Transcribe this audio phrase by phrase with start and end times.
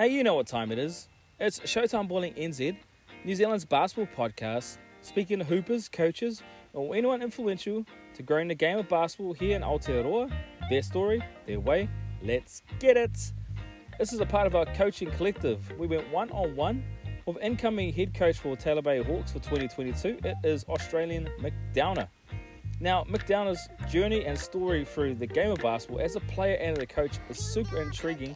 [0.00, 1.08] Hey, you know what time it is.
[1.38, 2.74] It's Showtime Bowling NZ,
[3.22, 6.42] New Zealand's basketball podcast, speaking to hoopers, coaches,
[6.72, 7.84] or anyone influential
[8.14, 10.32] to growing the game of basketball here in Aotearoa,
[10.70, 11.86] their story, their way.
[12.22, 13.10] Let's get it!
[13.98, 15.70] This is a part of our coaching collective.
[15.78, 16.82] We went one on one
[17.26, 20.20] with incoming head coach for Taylor Bay Hawks for 2022.
[20.24, 22.08] It is Australian Mick Downer.
[22.80, 26.78] Now, Mick Downer's journey and story through the game of basketball as a player and
[26.78, 28.34] as a coach is super intriguing.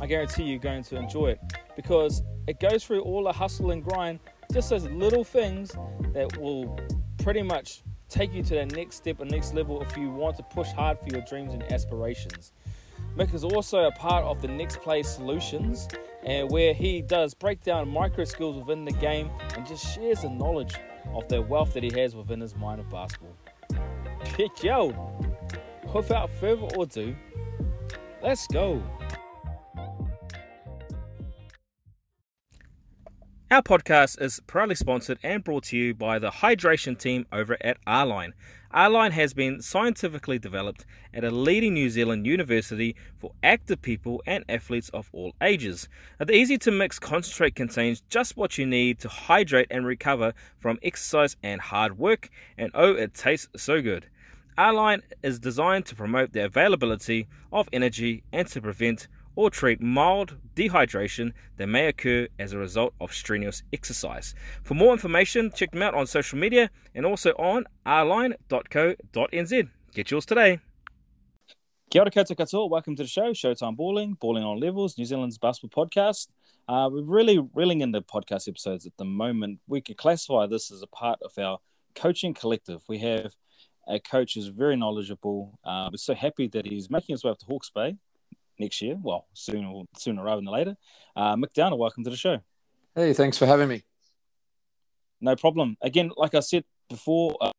[0.00, 1.40] I guarantee you're going to enjoy it
[1.76, 4.20] because it goes through all the hustle and grind,
[4.52, 5.72] just those little things
[6.12, 6.78] that will
[7.18, 10.42] pretty much take you to the next step and next level if you want to
[10.42, 12.52] push hard for your dreams and aspirations.
[13.16, 15.88] Mick is also a part of the Next Play Solutions,
[16.24, 20.30] and where he does break down micro skills within the game and just shares the
[20.30, 20.74] knowledge
[21.12, 23.36] of the wealth that he has within his mind of basketball.
[24.62, 24.92] Yo,
[25.94, 27.14] without further ado,
[28.22, 28.82] let's go.
[33.54, 37.76] Our podcast is proudly sponsored and brought to you by the hydration team over at
[37.86, 38.34] R-Line.
[38.72, 44.44] R-Line has been scientifically developed at a leading New Zealand university for active people and
[44.48, 45.88] athletes of all ages.
[46.18, 50.34] Now, the easy to mix concentrate contains just what you need to hydrate and recover
[50.58, 54.08] from exercise and hard work, and oh, it tastes so good.
[54.58, 60.36] R-Line is designed to promote the availability of energy and to prevent or treat mild
[60.54, 64.34] dehydration that may occur as a result of strenuous exercise.
[64.62, 69.68] For more information, check them out on social media and also on rline.co.nz.
[69.94, 70.60] Get yours today.
[71.90, 72.68] Kia ora koutou.
[72.68, 76.28] Welcome to the show, Showtime Bowling, Bowling on Levels, New Zealand's basketball podcast.
[76.66, 79.60] Uh, we're really reeling into podcast episodes at the moment.
[79.68, 81.58] We could classify this as a part of our
[81.94, 82.82] coaching collective.
[82.88, 83.34] We have
[83.86, 85.58] a coach who's very knowledgeable.
[85.62, 87.96] Uh, we're so happy that he's making his way up to Hawke's Bay
[88.58, 88.96] next year.
[89.00, 90.76] Well, sooner sooner rather than later.
[91.16, 92.38] Uh, Mick Downer, welcome to the show.
[92.94, 93.82] Hey, thanks for having me.
[95.20, 95.76] No problem.
[95.82, 97.50] Again, like I said before, uh,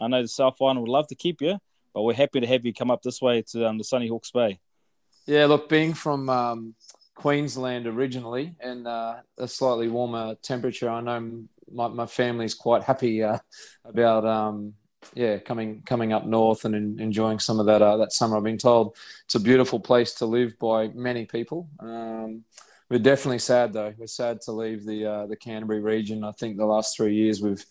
[0.00, 1.58] I know the South Island would love to keep you,
[1.94, 4.30] but we're happy to have you come up this way to um, the sunny Hawke's
[4.30, 4.60] Bay.
[5.26, 6.74] Yeah, look, being from um,
[7.14, 13.22] Queensland originally and uh, a slightly warmer temperature, I know my, my family's quite happy
[13.22, 13.38] uh,
[13.84, 14.74] about um,
[15.14, 18.36] yeah, coming coming up north and in, enjoying some of that uh, that summer.
[18.36, 21.68] I've been told it's a beautiful place to live by many people.
[21.80, 22.44] Um,
[22.88, 23.94] we're definitely sad though.
[23.96, 26.24] We're sad to leave the uh, the Canterbury region.
[26.24, 27.64] I think the last three years we've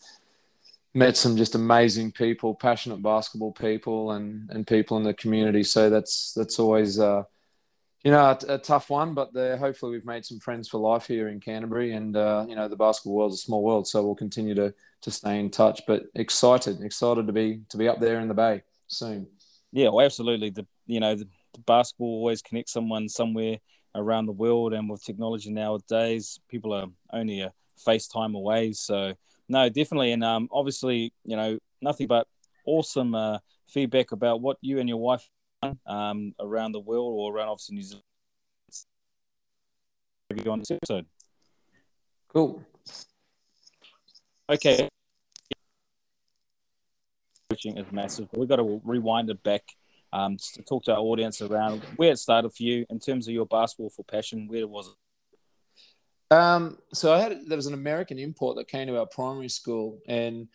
[0.93, 5.63] met some just amazing people, passionate basketball people, and and people in the community.
[5.63, 7.23] So that's that's always uh,
[8.05, 11.27] you know, a, a, tough one, but hopefully we've made some friends for life here
[11.27, 14.53] in Canterbury, and uh, you know, the basketball world's a small world, so we'll continue
[14.53, 14.71] to
[15.05, 15.81] to stay in touch.
[15.87, 19.27] But excited, excited to be to be up there in the bay soon.
[19.71, 20.49] Yeah, well, absolutely.
[20.49, 23.59] The you know the, the basketball always connects someone somewhere
[23.93, 27.53] around the world, and with technology nowadays, people are only a
[27.87, 28.73] FaceTime away.
[28.73, 29.13] So
[29.47, 32.27] no, definitely, and um, obviously, you know, nothing but
[32.65, 35.29] awesome uh, feedback about what you and your wife
[35.85, 38.03] um, around the world or around obviously New Zealand.
[40.43, 41.05] You on this episode.
[42.27, 42.65] Cool.
[44.49, 44.89] Okay.
[47.49, 48.27] Coaching is massive.
[48.31, 49.63] But We've got to rewind it back
[50.11, 53.33] um, to talk to our audience around where it started for you in terms of
[53.33, 54.47] your basketball for passion.
[54.47, 56.35] Where was it?
[56.35, 59.99] Um, so I had there was an American import that came to our primary school,
[60.07, 60.47] and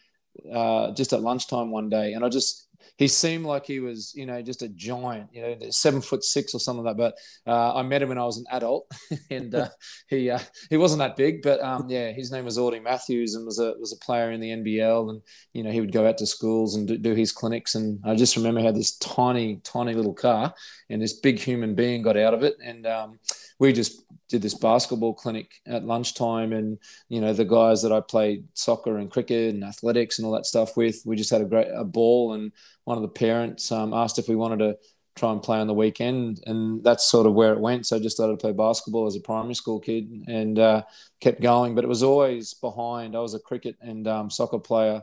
[0.53, 4.27] uh, just at lunchtime one day, and I just he seemed like he was, you
[4.27, 7.15] know, just a giant, you know, seven foot six or something like that.
[7.47, 8.91] But uh, I met him when I was an adult,
[9.31, 9.69] and uh,
[10.09, 13.47] he uh, he wasn't that big, but um, yeah, his name was Audie Matthews, and
[13.47, 16.19] was a was a player in the NBL, and you know he would go out
[16.19, 19.95] to schools and do, do his clinics, and I just remember how this tiny tiny
[19.95, 20.55] little car,
[20.89, 23.19] and this big human being got out of it, and um,
[23.61, 28.01] we just did this basketball clinic at lunchtime and you know the guys that i
[28.01, 31.45] played soccer and cricket and athletics and all that stuff with we just had a
[31.45, 32.53] great a ball and
[32.85, 34.77] one of the parents um, asked if we wanted to
[35.17, 37.87] try and play on the weekend and that's sort of where it went.
[37.87, 40.83] So i just started to play basketball as a primary school kid and uh,
[41.21, 41.75] kept going.
[41.75, 43.15] But it was always behind.
[43.15, 45.03] I was a cricket and um, soccer player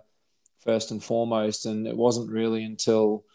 [0.64, 3.26] first and foremost and it wasn't really until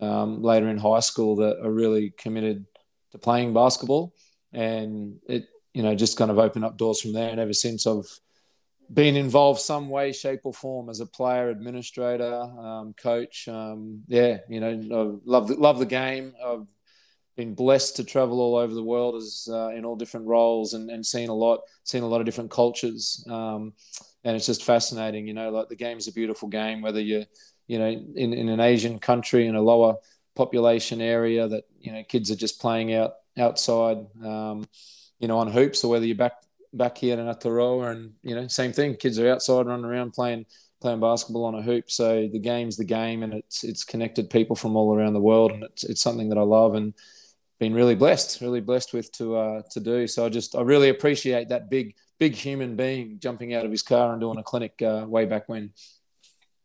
[0.00, 2.66] um, later in high school that i really committed
[3.12, 4.14] to playing basketball.
[4.52, 7.30] And it you know just kind of opened up doors from there.
[7.30, 8.08] And ever since I've
[8.92, 13.48] been involved some way, shape, or form as a player, administrator, um, coach.
[13.48, 16.34] Um, yeah, you know, love the, love the game.
[16.44, 16.66] I've
[17.36, 20.90] been blessed to travel all over the world as uh, in all different roles and,
[20.90, 23.24] and seen a lot, seen a lot of different cultures.
[23.28, 23.72] Um,
[24.24, 27.24] and it's just fascinating, you know, like the game is a beautiful game, whether you're,
[27.66, 29.96] you know, in, in an Asian country in a lower
[30.36, 33.98] population area that, you know, kids are just playing out outside.
[34.22, 34.66] Um,
[35.22, 36.34] you know, on hoops or whether you're back
[36.72, 38.96] back here in Aotearoa and you know, same thing.
[38.96, 40.46] Kids are outside running around playing
[40.80, 41.90] playing basketball on a hoop.
[41.90, 45.52] So the game's the game, and it's it's connected people from all around the world,
[45.52, 46.94] and it's it's something that I love and
[47.58, 50.06] been really blessed, really blessed with to uh, to do.
[50.06, 53.82] So I just I really appreciate that big big human being jumping out of his
[53.82, 55.72] car and doing a clinic uh, way back when.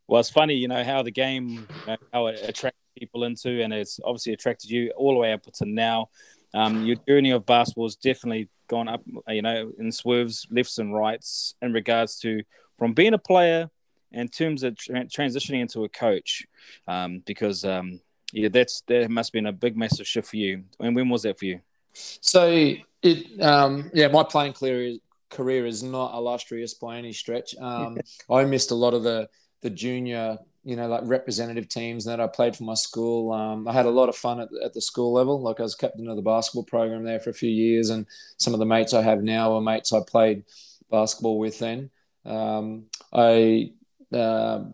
[0.08, 3.62] Well, it's funny, you know, how the game, you know, how it attracts people into,
[3.62, 6.08] and it's obviously attracted you all the way up to now.
[6.54, 10.94] Um, your journey of basketball has definitely gone up, you know, in swerves, lefts and
[10.94, 12.42] rights in regards to
[12.78, 13.70] from being a player
[14.12, 16.46] in terms of tra- transitioning into a coach,
[16.86, 18.00] um, because um,
[18.32, 20.64] yeah, that's that must have been a big, massive shift for you.
[20.80, 21.60] And when was that for you?
[21.92, 24.98] So it, um, yeah, my playing career
[25.30, 27.54] career is not illustrious by any stretch.
[27.58, 27.98] Um,
[28.30, 29.28] I missed a lot of the
[29.60, 30.38] the junior,
[30.68, 33.32] you know, like representative teams that I played for my school.
[33.32, 35.40] Um, I had a lot of fun at, at the school level.
[35.40, 38.04] Like I was captain of the basketball program there for a few years, and
[38.36, 40.44] some of the mates I have now are mates I played
[40.90, 41.88] basketball with then.
[42.26, 42.84] Um,
[43.14, 43.72] I
[44.12, 44.64] uh,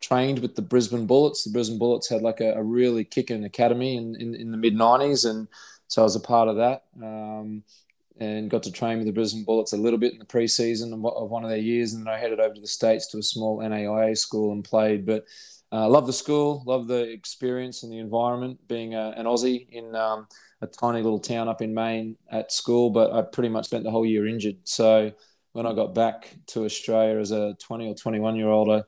[0.00, 1.44] trained with the Brisbane Bullets.
[1.44, 4.74] The Brisbane Bullets had like a, a really kicking academy in, in, in the mid
[4.74, 5.30] 90s.
[5.30, 5.46] And
[5.86, 7.62] so I was a part of that um,
[8.18, 11.30] and got to train with the Brisbane Bullets a little bit in the preseason of
[11.30, 11.92] one of their years.
[11.92, 15.04] And then I headed over to the States to a small NAIA school and played.
[15.04, 15.24] But
[15.72, 19.94] uh, love the school, love the experience and the environment being a, an Aussie in
[19.94, 20.28] um,
[20.62, 22.90] a tiny little town up in Maine at school.
[22.90, 24.58] But I pretty much spent the whole year injured.
[24.64, 25.12] So
[25.52, 28.82] when I got back to Australia as a 20 or 21 year old, I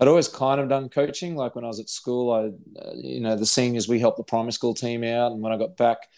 [0.00, 1.34] I'd always kind of done coaching.
[1.34, 4.22] Like when I was at school, I, uh, you know, the seniors, we helped the
[4.22, 5.32] primary school team out.
[5.32, 6.08] And when I got back,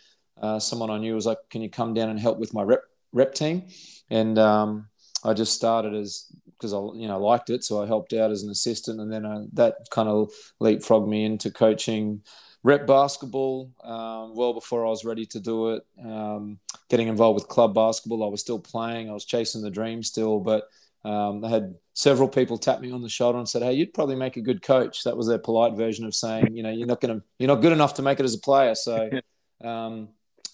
[0.40, 2.82] uh, someone I knew was like, can you come down and help with my rep,
[3.12, 3.69] rep team?
[4.10, 4.88] And um,
[5.25, 6.26] I just started as,
[6.56, 7.64] because I, you know, liked it.
[7.64, 9.00] So I helped out as an assistant.
[9.00, 12.22] And then I, uh, that kind of leapfrogged me into coaching
[12.62, 15.82] rep basketball um, well before I was ready to do it.
[16.04, 16.58] Um,
[16.88, 19.08] getting involved with club basketball, I was still playing.
[19.08, 20.64] I was chasing the dream still, but
[21.04, 24.16] um, I had several people tap me on the shoulder and said, "Hey, you'd probably
[24.16, 27.00] make a good coach." That was their polite version of saying, you know, you're not
[27.00, 28.75] going to, you're not good enough to make it as a player.
[28.75, 29.08] So,
[29.64, 30.08] um,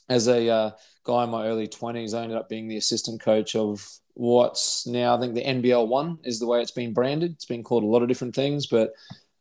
[0.08, 0.70] as a uh,
[1.04, 5.16] guy in my early 20s, I ended up being the assistant coach of what's now,
[5.16, 7.32] I think, the NBL one is the way it's been branded.
[7.32, 8.92] It's been called a lot of different things, but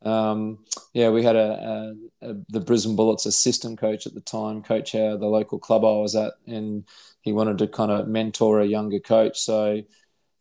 [0.03, 0.59] um,
[0.93, 4.93] yeah, we had a, a, a, the Brisbane Bullets assistant coach at the time, coach
[4.93, 6.85] uh, the local club I was at, and
[7.21, 9.39] he wanted to kind of mentor a younger coach.
[9.39, 9.81] So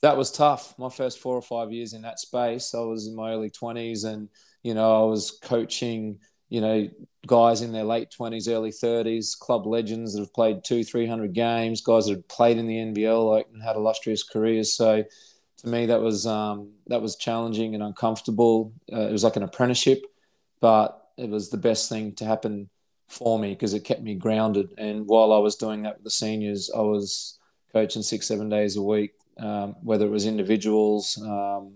[0.03, 0.79] that was tough.
[0.79, 4.05] My first four or five years in that space, I was in my early 20s
[4.05, 4.29] and,
[4.63, 6.19] you know, I was coaching,
[6.49, 6.89] you know,
[7.27, 11.81] guys in their late 20s, early 30s, club legends that have played two, 300 games,
[11.81, 14.73] guys that had played in the NBL like, and had illustrious careers.
[14.73, 15.05] So
[15.59, 18.73] to me, that was, um, that was challenging and uncomfortable.
[18.93, 20.05] Uh, it was like an apprenticeship,
[20.61, 22.69] but it was the best thing to happen
[23.09, 24.69] for me because it kept me grounded.
[24.79, 27.39] And while I was doing that with the seniors, I was
[27.73, 31.75] coaching six, seven days a week um, whether it was individuals, um,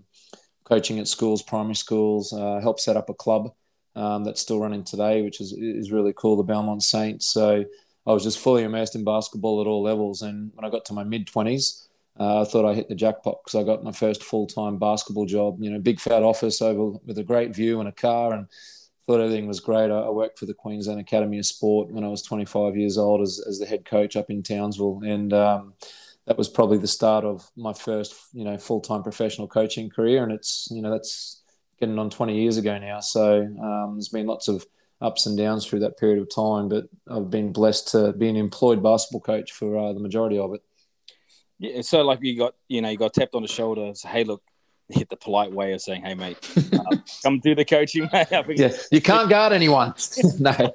[0.64, 3.52] coaching at schools, primary schools, uh, helped set up a club
[3.98, 7.26] um, that's still running today, which is, is really cool, the Belmont Saints.
[7.26, 7.64] So
[8.06, 10.22] I was just fully immersed in basketball at all levels.
[10.22, 13.38] And when I got to my mid 20s, uh, I thought I hit the jackpot
[13.44, 15.60] because I got my first full time basketball job.
[15.60, 18.46] You know, big fat office over with a great view and a car, and
[19.06, 19.90] thought everything was great.
[19.90, 23.20] I, I, worked for the Queensland Academy of Sport when I was 25 years old
[23.20, 25.74] as, as the head coach up in Townsville, and um,
[26.26, 30.22] that was probably the start of my first, you know, full time professional coaching career,
[30.22, 31.42] and it's you know that's
[31.80, 33.00] getting on 20 years ago now.
[33.00, 34.66] So um, there's been lots of
[35.00, 38.36] ups and downs through that period of time, but I've been blessed to be an
[38.36, 40.62] employed basketball coach for uh, the majority of it.
[41.58, 43.92] Yeah, so like you got, you know, you got tapped on the shoulder.
[43.94, 44.42] Say, hey, look,
[44.88, 46.38] the polite way of saying, "Hey, mate,
[46.72, 48.28] uh, come do the coaching." Mate.
[48.56, 49.94] yeah, you can't guard anyone.
[50.38, 50.74] no.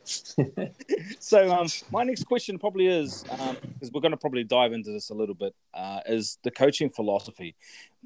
[1.20, 4.92] so, um, my next question probably is because um, we're going to probably dive into
[4.92, 5.56] this a little bit.
[5.74, 7.56] Uh, is the coaching philosophy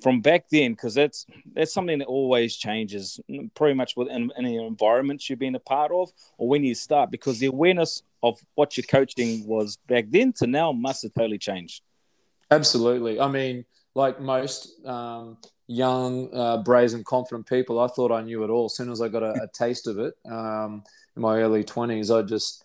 [0.02, 0.72] from back then?
[0.72, 3.20] Because that's that's something that always changes,
[3.56, 7.12] pretty much within any environment you've been a part of, or when you start.
[7.12, 11.38] Because the awareness of what your coaching was back then to now must have totally
[11.38, 11.84] changed.
[12.50, 13.20] Absolutely.
[13.20, 14.86] I mean, like most.
[14.86, 15.38] Um,
[15.68, 18.66] young, uh, brazen, confident people, I thought I knew it all.
[18.66, 20.84] As soon as I got a, a taste of it um,
[21.16, 22.64] in my early 20s, I just,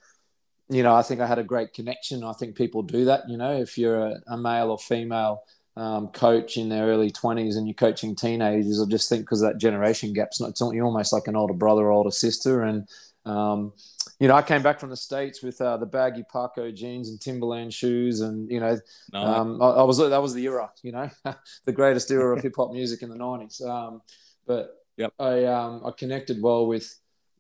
[0.69, 2.25] you know, I think I had a great connection.
[2.25, 5.43] I think people do that, you know, if you're a, a male or female
[5.77, 9.59] um, coach in their early 20s and you're coaching teenagers, I just think because that
[9.59, 12.63] generation gap's not, it's almost like an older brother or older sister.
[12.63, 12.89] And,
[13.25, 13.73] um,
[14.19, 17.21] you know, I came back from the states with uh, the baggy Parko jeans and
[17.21, 18.79] Timberland shoes, and you know,
[19.13, 19.21] no.
[19.21, 21.09] um, I, I, was that was the era, you know,
[21.65, 23.61] the greatest era of hip hop music in the nineties.
[23.61, 24.03] Um,
[24.47, 25.13] but yep.
[25.19, 26.93] I um, I connected well with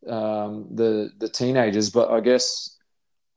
[0.08, 2.78] um, the the teenagers, but I guess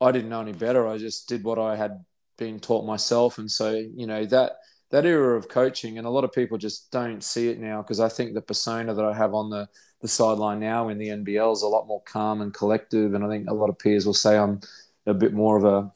[0.01, 0.87] I didn't know any better.
[0.87, 2.03] I just did what I had
[2.37, 4.57] been taught myself, and so you know that
[4.91, 7.99] that era of coaching, and a lot of people just don't see it now because
[7.99, 9.67] I think the persona that I have on the
[10.05, 13.29] the sideline now in the NBL is a lot more calm and collective, and I
[13.29, 14.61] think a lot of peers will say I'm
[15.05, 15.91] a bit more of a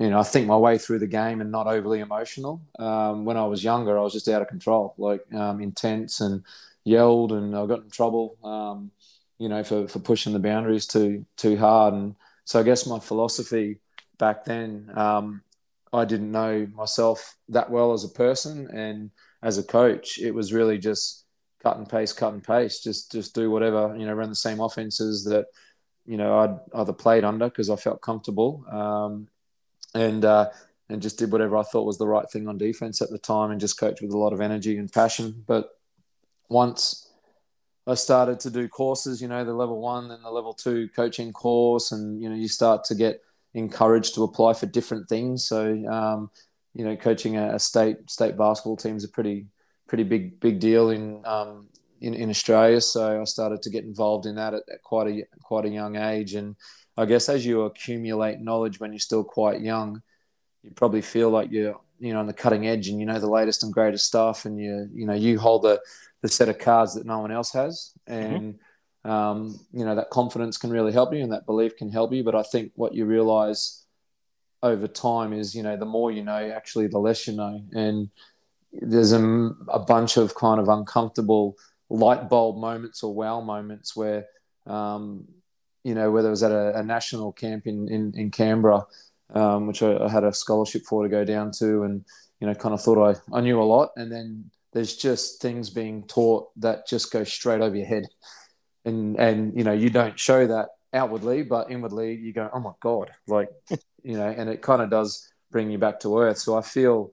[0.00, 2.62] you know, I think my way through the game and not overly emotional.
[2.78, 6.42] Um, when I was younger, I was just out of control, like um, intense and
[6.84, 8.92] yelled, and I got in trouble, um,
[9.38, 11.92] you know, for, for pushing the boundaries too too hard.
[11.92, 12.14] And
[12.46, 13.80] so I guess my philosophy
[14.18, 15.42] back then, um,
[15.92, 19.10] I didn't know myself that well as a person and
[19.42, 20.18] as a coach.
[20.18, 21.24] It was really just
[21.62, 22.84] cut and paste, cut and paste.
[22.84, 25.46] Just just do whatever you know, run the same offenses that
[26.06, 29.28] you know I'd either played under because I felt comfortable, um,
[29.94, 30.50] and uh,
[30.88, 33.50] and just did whatever I thought was the right thing on defense at the time,
[33.50, 35.44] and just coached with a lot of energy and passion.
[35.46, 35.70] But
[36.48, 37.08] once
[37.86, 41.32] I started to do courses, you know, the level one and the level two coaching
[41.32, 43.20] course, and you know, you start to get
[43.54, 45.44] encouraged to apply for different things.
[45.44, 46.30] So, um,
[46.74, 49.46] you know, coaching a, a, state state basketball team is a pretty
[49.90, 51.68] pretty big big deal in, um,
[52.00, 52.80] in in Australia.
[52.80, 55.96] So I started to get involved in that at, at, quite a quite a young
[55.96, 56.34] age.
[56.34, 56.54] And
[56.96, 60.00] I guess as you accumulate knowledge when you're still quite young,
[60.62, 63.28] you probably feel like you're you know on the cutting edge and you know the
[63.28, 65.80] latest and greatest stuff, and you you know you hold the
[66.22, 68.34] the set of cards that no one else has, mm-hmm.
[68.34, 69.10] and mm-hmm.
[69.10, 72.22] um, you know that confidence can really help you, and that belief can help you.
[72.22, 73.84] But I think what you realize
[74.62, 78.10] over time is, you know, the more you know, actually, the less you know, and
[78.72, 79.20] there's a,
[79.68, 81.56] a bunch of kind of uncomfortable
[81.88, 84.26] light bulb moments or wow moments where,
[84.66, 85.24] um,
[85.82, 88.84] you know, whether it was at a, a national camp in in, in Canberra.
[89.32, 92.04] Um, which I, I, had a scholarship for to go down to, and
[92.40, 92.98] you know, kind of thought
[93.32, 97.24] I, I knew a lot, and then there's just things being taught that just go
[97.24, 98.06] straight over your head
[98.84, 102.72] and and you know you don't show that outwardly but inwardly you go oh my
[102.80, 103.48] god like
[104.02, 107.12] you know and it kind of does bring you back to earth so i feel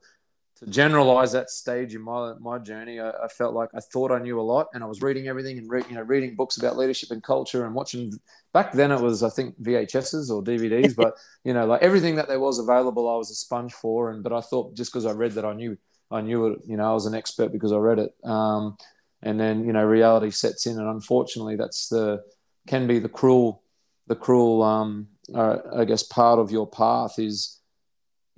[0.58, 4.18] to generalize that stage in my my journey I, I felt like i thought i
[4.18, 6.76] knew a lot and i was reading everything and re, you know reading books about
[6.76, 8.12] leadership and culture and watching
[8.52, 12.28] back then it was i think vhs's or dvds but you know like everything that
[12.28, 15.12] there was available i was a sponge for and but i thought just because i
[15.12, 15.76] read that i knew
[16.10, 16.60] I knew it.
[16.66, 18.14] You know, I was an expert because I read it.
[18.24, 18.76] Um,
[19.22, 22.22] and then you know, reality sets in, and unfortunately, that's the
[22.66, 23.62] can be the cruel,
[24.06, 27.57] the cruel, um, uh, I guess, part of your path is,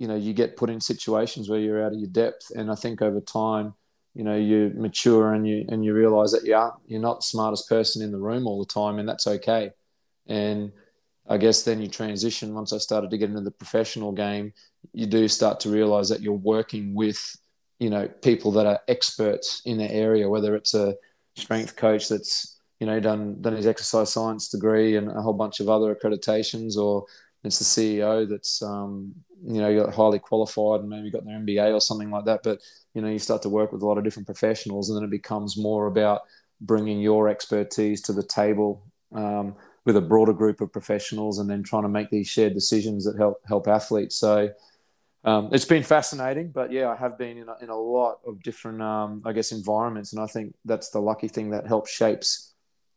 [0.01, 2.75] you know, you get put in situations where you're out of your depth, and I
[2.75, 3.75] think over time,
[4.15, 7.69] you know, you mature and you and you realize that yeah, you're not the smartest
[7.69, 9.69] person in the room all the time, and that's okay.
[10.25, 10.71] And
[11.29, 12.55] I guess then you transition.
[12.55, 14.53] Once I started to get into the professional game,
[14.91, 17.37] you do start to realize that you're working with
[17.77, 20.95] you know people that are experts in their area, whether it's a
[21.35, 25.59] strength coach that's you know done done his exercise science degree and a whole bunch
[25.59, 27.05] of other accreditations, or
[27.43, 31.39] it's the CEO that's um, you know you got highly qualified and maybe got their
[31.39, 32.41] MBA or something like that.
[32.43, 32.59] But
[32.93, 35.11] you know you start to work with a lot of different professionals, and then it
[35.11, 36.21] becomes more about
[36.59, 38.83] bringing your expertise to the table.
[39.13, 39.55] Um,
[39.85, 43.17] with a broader group of professionals, and then trying to make these shared decisions that
[43.17, 44.15] help help athletes.
[44.15, 44.51] So,
[45.23, 48.41] um, it's been fascinating, but yeah, I have been in a, in a lot of
[48.41, 52.50] different, um, I guess, environments, and I think that's the lucky thing that helps shapes,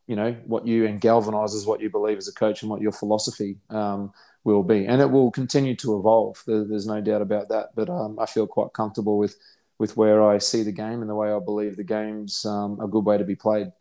[0.06, 2.92] you know, what you and galvanizes what you believe as a coach and what your
[2.92, 4.12] philosophy um,
[4.44, 6.42] will be, and it will continue to evolve.
[6.46, 7.70] There's no doubt about that.
[7.74, 9.36] But um, I feel quite comfortable with
[9.78, 12.86] with where I see the game and the way I believe the game's um, a
[12.86, 13.72] good way to be played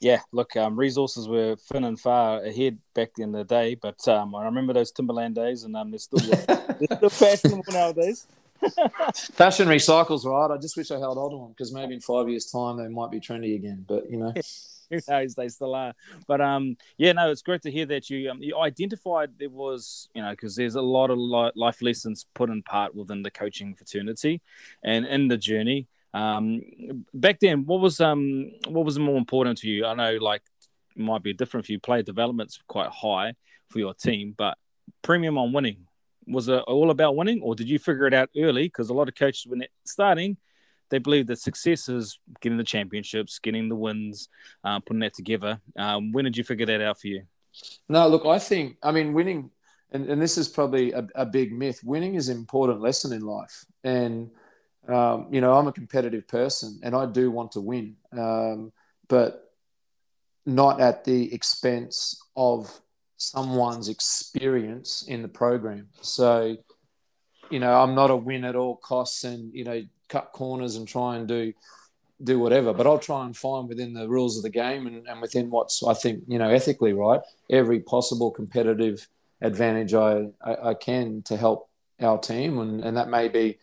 [0.00, 4.34] yeah, look, um, resources were thin and far ahead back in the day, but um,
[4.34, 8.26] I remember those Timberland days, and um, they're still they're still fashionable nowadays.
[9.32, 10.54] Fashion recycles, right?
[10.54, 12.88] I just wish I held on to them because maybe in five years' time they
[12.88, 13.84] might be trendy again.
[13.88, 14.32] But you know,
[14.90, 15.34] who knows?
[15.34, 15.94] They still are.
[16.26, 20.08] But um, yeah, no, it's great to hear that you um, you identified there was
[20.14, 23.74] you know because there's a lot of life lessons put in part within the coaching
[23.74, 24.40] fraternity,
[24.82, 25.86] and in the journey.
[26.14, 26.62] Um,
[27.12, 29.86] back then, what was um what was more important to you?
[29.86, 30.42] I know like
[30.96, 31.78] might be different for you.
[31.78, 33.34] Player development's quite high
[33.68, 34.56] for your team, but
[35.02, 35.86] premium on winning
[36.28, 38.64] was it all about winning, or did you figure it out early?
[38.64, 40.36] Because a lot of coaches, when they're starting,
[40.90, 44.28] they believe that success is getting the championships, getting the wins,
[44.64, 45.60] uh, putting that together.
[45.76, 47.22] Um, when did you figure that out for you?
[47.88, 49.50] No, look, I think, I mean, winning,
[49.90, 53.22] and, and this is probably a, a big myth, winning is an important lesson in
[53.22, 53.64] life.
[53.84, 54.30] And
[54.88, 58.72] um, you know, I'm a competitive person and I do want to win, um,
[59.06, 59.52] but
[60.46, 62.80] not at the expense of
[63.18, 65.88] someone's experience in the program.
[66.00, 66.56] So,
[67.50, 70.86] you know, I'm not a win at all costs and, you know, cut corners and
[70.86, 71.52] try and do
[72.22, 75.20] do whatever, but I'll try and find within the rules of the game and, and
[75.20, 79.06] within what's I think, you know, ethically right, every possible competitive
[79.40, 81.68] advantage I, I, I can to help
[82.00, 83.58] our team, and, and that may be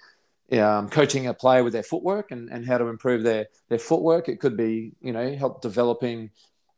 [0.60, 4.30] um, coaching a player with their footwork and, and how to improve their their footwork.
[4.30, 6.32] It could be you know help developing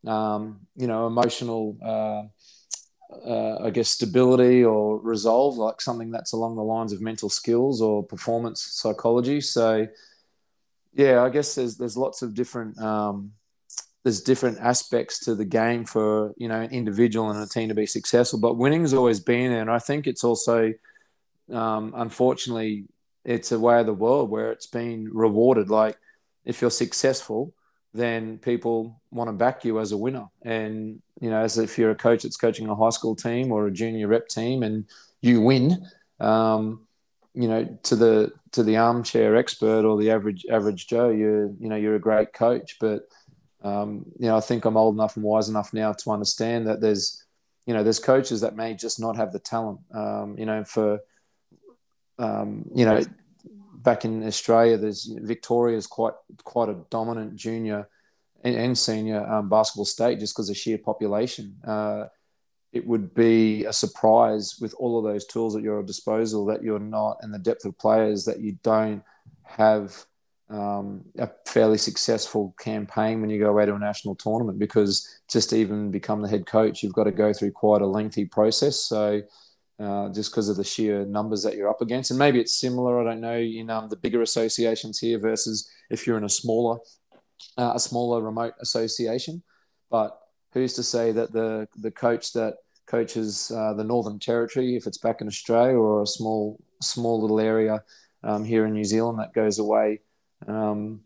[0.06, 2.22] um, you know emotional uh,
[3.10, 7.80] uh, I guess stability or resolve, like something that's along the lines of mental skills
[7.80, 9.40] or performance psychology.
[9.40, 9.88] So
[10.92, 13.32] yeah, I guess there's there's lots of different um,
[14.04, 17.74] there's different aspects to the game for you know an individual and a team to
[17.74, 18.38] be successful.
[18.38, 20.74] But winning has always been there, and I think it's also
[21.52, 22.84] um, unfortunately
[23.24, 25.70] it's a way of the world where it's been rewarded.
[25.70, 25.96] Like
[26.44, 27.54] if you're successful,
[27.94, 30.26] then people want to back you as a winner.
[30.42, 33.66] And you know, as if you're a coach that's coaching a high school team or
[33.66, 34.84] a junior rep team, and
[35.20, 35.86] you win,
[36.20, 36.86] um,
[37.34, 41.68] you know, to the to the armchair expert or the average average Joe, you're you
[41.68, 42.76] know you're a great coach.
[42.80, 43.08] But
[43.62, 46.80] um, you know, I think I'm old enough and wise enough now to understand that
[46.80, 47.24] there's
[47.66, 49.80] you know there's coaches that may just not have the talent.
[49.92, 51.00] Um, you know, for
[52.18, 53.02] um, you know,
[53.82, 57.88] back in Australia, there's Victoria is quite quite a dominant junior
[58.44, 61.56] and, and senior um, basketball state just because of sheer population.
[61.66, 62.06] Uh,
[62.72, 66.78] it would be a surprise with all of those tools at your disposal that you're
[66.78, 69.02] not, and the depth of players that you don't
[69.44, 70.04] have
[70.50, 75.50] um, a fairly successful campaign when you go away to a national tournament because just
[75.50, 78.80] to even become the head coach, you've got to go through quite a lengthy process.
[78.80, 79.22] So
[79.78, 82.10] uh, just because of the sheer numbers that you're up against.
[82.10, 86.06] And maybe it's similar, I don't know, in um, the bigger associations here versus if
[86.06, 86.78] you're in a smaller,
[87.56, 89.42] uh, a smaller remote association.
[89.90, 90.18] But
[90.52, 92.54] who's to say that the the coach that
[92.86, 97.40] coaches uh, the Northern Territory, if it's back in Australia or a small small little
[97.40, 97.82] area
[98.24, 100.00] um, here in New Zealand that goes away,
[100.46, 101.00] um,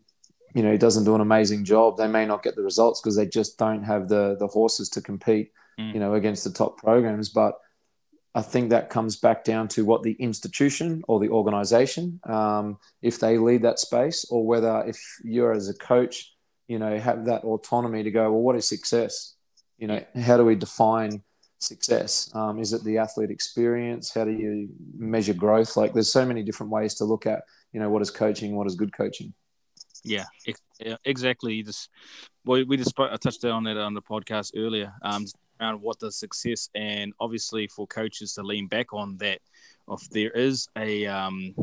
[0.53, 1.97] you know, he doesn't do an amazing job.
[1.97, 5.01] They may not get the results because they just don't have the the horses to
[5.01, 5.93] compete, mm.
[5.93, 7.29] you know, against the top programs.
[7.29, 7.55] But
[8.35, 13.19] I think that comes back down to what the institution or the organization, um, if
[13.19, 16.33] they lead that space, or whether if you're as a coach,
[16.67, 19.35] you know, have that autonomy to go, well, what is success?
[19.77, 21.21] You know, how do we define
[21.59, 22.31] success?
[22.33, 24.13] Um, is it the athlete experience?
[24.13, 25.77] How do you measure growth?
[25.77, 28.65] Like, there's so many different ways to look at, you know, what is coaching, what
[28.65, 29.33] is good coaching.
[30.03, 30.25] Yeah,
[31.05, 31.63] exactly.
[31.63, 31.89] Just
[32.43, 34.93] well, we just I touched on that on the podcast earlier.
[35.01, 35.25] Um,
[35.63, 39.39] around what does success and obviously for coaches to lean back on that
[39.89, 41.53] if there is a um,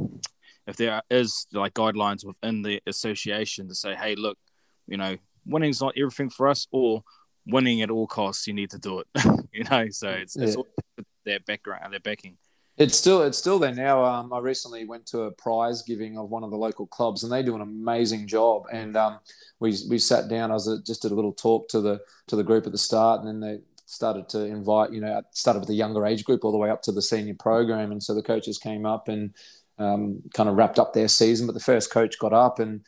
[0.66, 4.38] if there is like guidelines within the association to say hey look
[4.86, 7.02] you know winning's not everything for us or
[7.46, 9.06] winning at all costs you need to do it
[9.52, 11.04] you know so it's, it's yeah.
[11.24, 12.36] that background that backing
[12.80, 14.02] it's still it's still there now.
[14.02, 17.30] Um, I recently went to a prize giving of one of the local clubs, and
[17.30, 18.64] they do an amazing job.
[18.72, 19.18] And um,
[19.58, 20.50] we we sat down.
[20.50, 22.78] I was a, just did a little talk to the to the group at the
[22.78, 26.44] start, and then they started to invite, you know, started with the younger age group
[26.44, 27.90] all the way up to the senior program.
[27.90, 29.34] And so the coaches came up and
[29.78, 31.48] um, kind of wrapped up their season.
[31.48, 32.82] But the first coach got up and,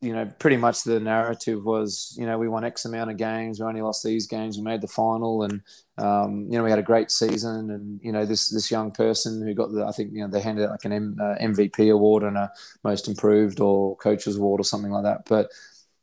[0.00, 3.60] you know, pretty much the narrative was, you know, we won X amount of games.
[3.60, 4.56] We only lost these games.
[4.56, 5.60] We made the final, and
[5.98, 7.70] um, you know, we had a great season.
[7.70, 10.40] And you know, this this young person who got the, I think, you know, they
[10.40, 12.52] handed out like an M, uh, MVP award and a
[12.84, 15.24] Most Improved or Coaches Award or something like that.
[15.26, 15.50] But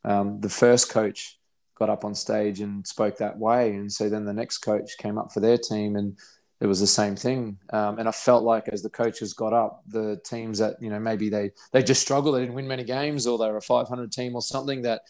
[0.04, 1.38] um, the first coach
[1.74, 3.74] got up on stage and spoke that way.
[3.74, 6.16] And so then the next coach came up for their team and
[6.60, 7.58] it was the same thing.
[7.72, 11.00] Um, and I felt like as the coaches got up, the teams that, you know,
[11.00, 14.12] maybe they, they just struggled, they didn't win many games or they were a 500
[14.12, 15.02] team or something that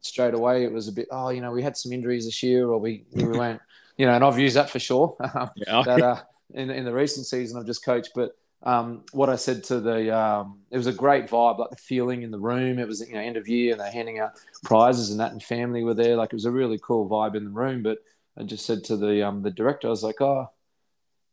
[0.00, 2.68] straight away it was a bit, oh, you know, we had some injuries this year
[2.68, 3.60] or we, we went,
[3.96, 5.16] you know, and I've used that for sure.
[5.56, 5.82] yeah.
[5.84, 6.20] that, uh,
[6.54, 8.32] in, in the recent season I've just coached, but
[8.64, 12.22] um, what I said to the, um, it was a great vibe, like the feeling
[12.22, 12.78] in the room.
[12.78, 15.42] It was you know end of year, and they're handing out prizes and that, and
[15.42, 16.16] family were there.
[16.16, 17.82] Like it was a really cool vibe in the room.
[17.82, 17.98] But
[18.38, 20.48] I just said to the um, the director, I was like, oh,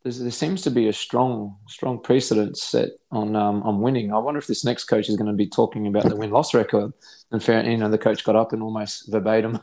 [0.04, 4.12] there seems to be a strong strong precedent set on um, on winning.
[4.12, 6.54] I wonder if this next coach is going to be talking about the win loss
[6.54, 6.94] record.
[7.32, 9.60] And fair, you know, the coach got up and almost verbatim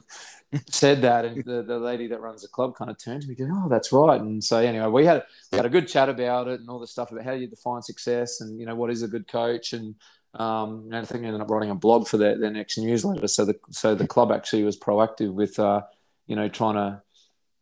[0.69, 3.35] said that, and the, the lady that runs the club kind of turned to me,
[3.35, 6.49] going, "Oh, that's right." And so anyway, we had we had a good chat about
[6.49, 9.03] it and all the stuff about how you define success and you know what is
[9.03, 9.95] a good coach and.
[10.35, 13.27] Um, and I think I ended up writing a blog for their, their next newsletter.
[13.27, 15.81] So the so the club actually was proactive with, uh,
[16.27, 17.01] you know, trying to,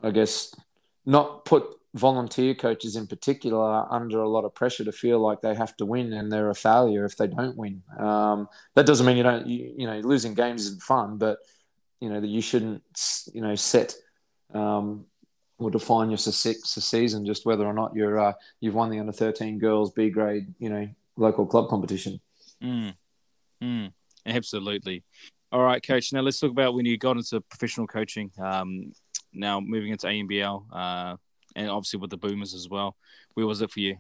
[0.03, 0.53] I guess,
[1.07, 5.55] not put volunteer coaches in particular under a lot of pressure to feel like they
[5.55, 7.83] have to win and they're a failure if they don't win.
[7.97, 11.39] Um, that doesn't mean you don't, you, you know, losing games isn't fun, but
[12.05, 12.83] you know that you shouldn't
[13.33, 13.95] you know set
[14.53, 15.07] um,
[15.59, 19.59] or define your season just whether or not you're uh, you've won the under 13
[19.59, 20.87] girls B grade you know
[21.17, 22.21] local club competition.
[22.63, 22.95] Mm.
[23.63, 23.93] Mm.
[24.27, 25.03] Absolutely.
[25.51, 26.13] All right, coach.
[26.13, 28.31] Now let's talk about when you got into professional coaching.
[28.39, 28.93] Um,
[29.33, 31.17] now moving into ANBL, uh,
[31.57, 32.97] and obviously with the Boomers as well.
[33.33, 33.97] Where was it for you?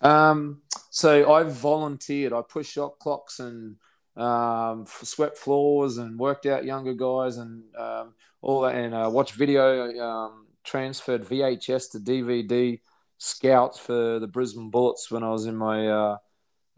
[0.00, 2.32] Um, so I volunteered.
[2.32, 3.76] I pushed shot clocks and
[4.18, 9.34] um, swept floors and worked out younger guys and um, all that, and uh, watched
[9.34, 9.96] video.
[9.98, 12.78] Um, transferred VHS to DVD
[13.16, 16.16] scouts for the Brisbane Bullets when I was in my uh,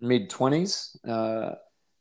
[0.01, 0.97] mid twenties.
[1.07, 1.53] Uh,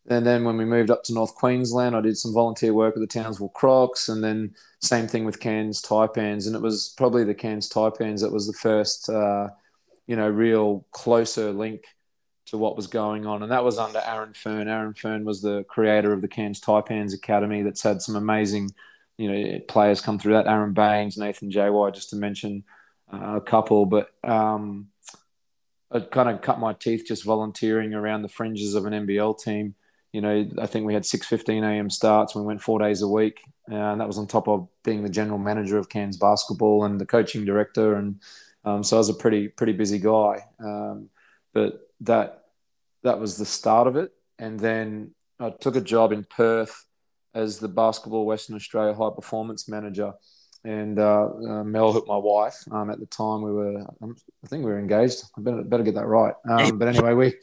[0.10, 3.08] and then when we moved up to North Queensland, I did some volunteer work with
[3.08, 6.48] the Townsville Crocs, and then same thing with Cairns Taipans.
[6.48, 9.50] And it was probably the Cairns Taipans that was the first, uh,
[10.08, 11.86] you know, real closer link
[12.50, 13.44] to what was going on.
[13.44, 14.68] And that was under Aaron Fearne.
[14.68, 18.72] Aaron Fearne was the creator of the Cairns Taipans Academy that's had some amazing,
[19.18, 20.48] you know, players come through that.
[20.48, 22.64] Aron Baynes, Nathan Jawai, just to mention
[23.12, 23.86] uh, a couple.
[23.86, 24.90] But um,
[25.92, 29.76] I kind of cut my teeth just volunteering around the fringes of an NBL team
[30.12, 31.90] you know, I think we had 6:15 a.m.
[31.90, 32.36] starts.
[32.36, 35.38] We went four days a week, and that was on top of being the general
[35.38, 38.20] manager of Cairns basketball and the coaching director, and
[38.66, 40.46] um, so I was a pretty pretty busy guy.
[40.60, 41.10] Um,
[41.54, 42.39] but that
[43.04, 46.86] that was the start of it, and then I took a job in Perth
[47.34, 50.14] as the basketball Western Australia high performance manager
[50.66, 54.66] and uh, uh, Mel, my wife, um, at the time we were, um, I think
[54.66, 55.24] we were engaged.
[55.38, 56.34] I better, better get that right.
[56.50, 57.34] Um, but anyway, we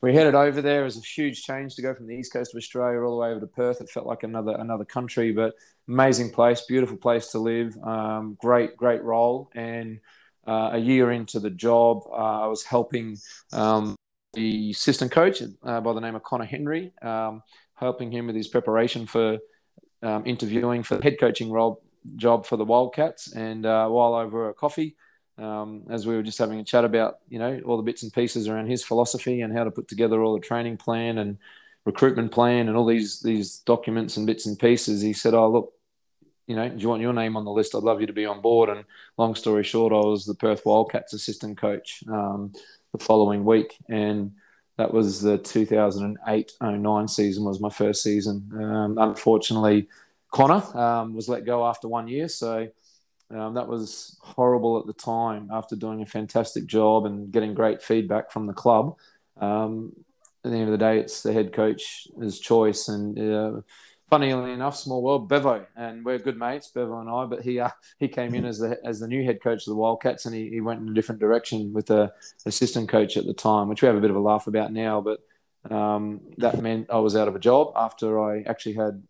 [0.00, 0.80] we headed over there.
[0.80, 3.20] It was a huge change to go from the east coast of Australia all the
[3.20, 3.82] way over to Perth.
[3.82, 5.52] It felt like another another country, but
[5.86, 7.76] amazing place, beautiful place to live.
[7.82, 9.50] Um, great great role.
[9.54, 10.00] And
[10.46, 13.18] uh, a year into the job, uh, I was helping
[13.52, 13.96] um,
[14.32, 17.42] the assistant coach uh, by the name of Conner Henry, um,
[17.74, 19.38] helping him with his preparation for
[20.24, 21.80] interviewing for the head coaching role
[22.16, 23.32] job for the Wildcats.
[23.32, 24.96] And uh, while over a coffee,
[25.38, 28.12] um, as we were just having a chat about, you know, all the bits and
[28.12, 31.38] pieces around his philosophy and how to put together all the training plan and
[31.84, 35.72] recruitment plan and all these these documents and bits and pieces, he said, "Oh, look,
[36.46, 37.74] you know, do you want your name on the list?
[37.74, 38.84] I'd love you to be on board." And
[39.16, 42.52] long story short, I was the Perth Wildcats assistant coach um,
[42.92, 44.32] the following week, and
[44.78, 48.50] that was the 2008-09 season was my first season.
[48.54, 49.88] Um, unfortunately,
[50.30, 52.68] Conner um, was let go after one year, so
[53.30, 55.48] um, that was horrible at the time.
[55.52, 58.96] After doing a fantastic job and getting great feedback from the club,
[59.40, 59.92] um,
[60.44, 62.88] at the end of the day, it's the head coach's choice.
[62.88, 63.60] And uh,
[64.12, 67.24] funnily enough, small world, Bevo, and we're good mates, Bevo and I.
[67.24, 69.74] But he uh, he came in as the as the new head coach of the
[69.74, 72.12] Wildcats, and he, he went in a different direction with the
[72.44, 75.00] assistant coach at the time, which we have a bit of a laugh about now.
[75.00, 75.20] But
[75.74, 79.02] um, that meant I was out of a job after I actually had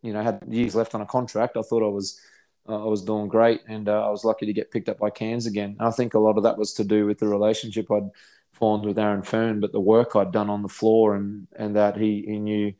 [0.00, 1.56] you know had years left on a contract.
[1.56, 2.20] I thought I was
[2.68, 5.10] uh, I was doing great, and uh, I was lucky to get picked up by
[5.10, 5.74] Cairns again.
[5.76, 8.10] And I think a lot of that was to do with the relationship I'd
[8.52, 11.96] formed with Aaron Fearne, but the work I'd done on the floor, and and that
[11.96, 12.74] he he knew.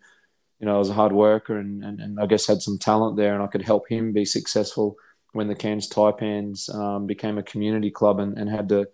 [0.61, 3.16] You know, I was a hard worker and, and, and I guess had some talent
[3.16, 4.96] there, and I could help him be successful
[5.33, 8.88] when the Cairns Taipans um, became a community club and, and had to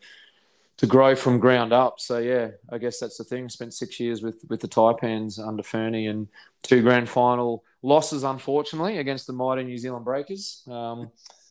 [0.78, 1.98] to grow from ground up.
[2.00, 3.48] So yeah, I guess that's the thing.
[3.48, 6.28] Spent six years with with the Taipans under Fernie and
[6.62, 11.10] two grand final losses, unfortunately, against the mighty New Zealand Breakers, um,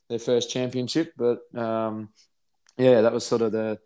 [0.10, 1.14] their first championship.
[1.18, 2.10] But um,
[2.78, 3.80] yeah, that was sort of the,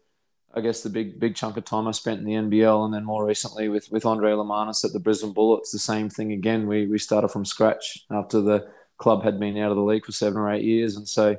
[0.54, 3.06] I guess, the big big chunk of time I spent in the NBL, and then
[3.06, 5.72] more recently with with Andrej Lemanis at the Brisbane Bullets.
[5.72, 6.68] The same thing again.
[6.68, 10.12] We we started from scratch after the club had been out of the league for
[10.12, 11.38] seven or eight years, and so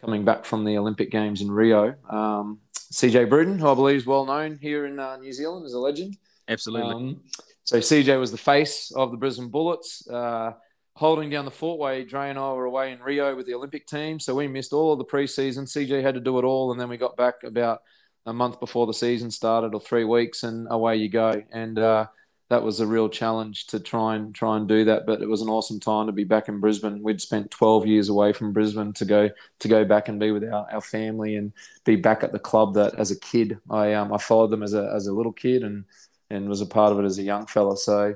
[0.00, 1.94] coming back from the Olympic Games in Rio.
[2.08, 2.60] Um,
[2.92, 5.78] CJ Bruton, who I believe is well known here in uh, New Zealand, is a
[5.78, 6.16] legend.
[6.48, 6.94] Absolutely.
[6.94, 7.20] Um,
[7.64, 10.52] so CJ was the face of the Brisbane Bullets, uh,
[10.94, 13.86] holding down the fort while Dre and I were away in Rio with the Olympic
[13.86, 14.20] team.
[14.20, 15.64] So we missed all of the preseason.
[15.64, 17.82] CJ had to do it all, and then we got back about
[18.26, 21.42] a month before the season started, or three weeks, and away you go.
[21.52, 22.06] And uh,
[22.50, 25.06] that was a real challenge to try and try and do that.
[25.06, 27.02] But it was an awesome time to be back in Brisbane.
[27.02, 30.44] We'd spent 12 years away from Brisbane to go to go back and be with
[30.44, 31.52] our, our family and
[31.84, 34.74] be back at the club that as a kid I um, I followed them as
[34.74, 35.84] a as a little kid and
[36.30, 37.76] and was a part of it as a young fella.
[37.76, 38.14] So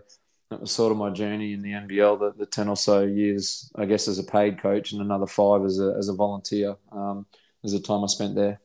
[0.50, 3.70] that was sort of my journey in the NBL, the, the 10 or so years,
[3.76, 6.76] I guess, as a paid coach and another five as a, as a volunteer.
[6.90, 7.26] Um,
[7.64, 8.60] as the time I spent there.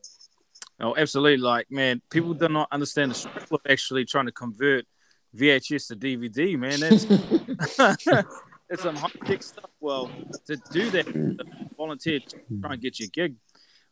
[0.83, 1.37] Oh, absolutely.
[1.37, 4.85] Like, man, people do not understand the struggle of actually trying to convert
[5.35, 6.79] VHS to DVD, man.
[6.81, 7.05] That's
[8.69, 9.69] it's some high tech stuff.
[9.79, 10.11] Well,
[10.47, 11.07] to do that,
[11.77, 12.19] volunteer,
[12.61, 13.35] try and get your gig.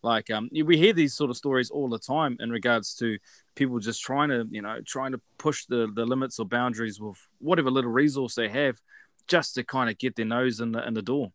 [0.04, 3.19] Like, um, we hear these sort of stories all the time in regards to
[3.56, 7.17] people just trying to, you know, trying to push the the limits or boundaries with
[7.39, 8.82] whatever little resource they have,
[9.27, 11.32] just to kind of get their nose in the in the door.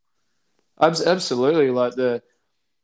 [0.78, 2.22] Absolutely, like the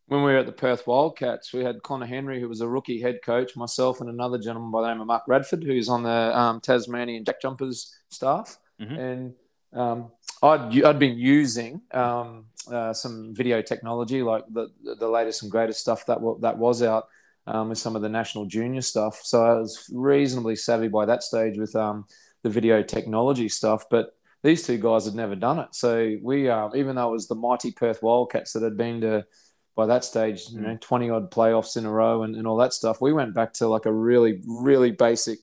[0.07, 3.01] when we were at the Perth Wildcats, we had Conner Henry, who was a rookie
[3.01, 6.39] head coach, myself, and another gentleman by the name of Mark Radford, who's on the
[6.39, 8.59] um, Tasmanian Jack Jumpers staff.
[8.81, 8.95] Mm-hmm.
[8.99, 9.35] And
[9.73, 10.11] um,
[10.43, 15.81] I'd, I'd been using um, uh, some video technology, like the, the latest and greatest
[15.81, 17.09] stuff that w- that was out
[17.47, 19.21] um, with some of the national junior stuff.
[19.23, 22.07] So I was reasonably savvy by that stage with um,
[22.43, 23.85] the video technology stuff.
[23.89, 25.69] But these two guys had never done it.
[25.73, 29.25] So we, uh, even though it was the mighty Perth Wildcats that had been to,
[29.75, 32.75] by that stage, you know, 20 odd playoffs in a row and, and all that
[32.75, 35.39] stuff, we went back to like a really, really basic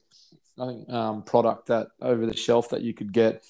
[0.60, 3.44] I think, um, product that over the shelf that you could get.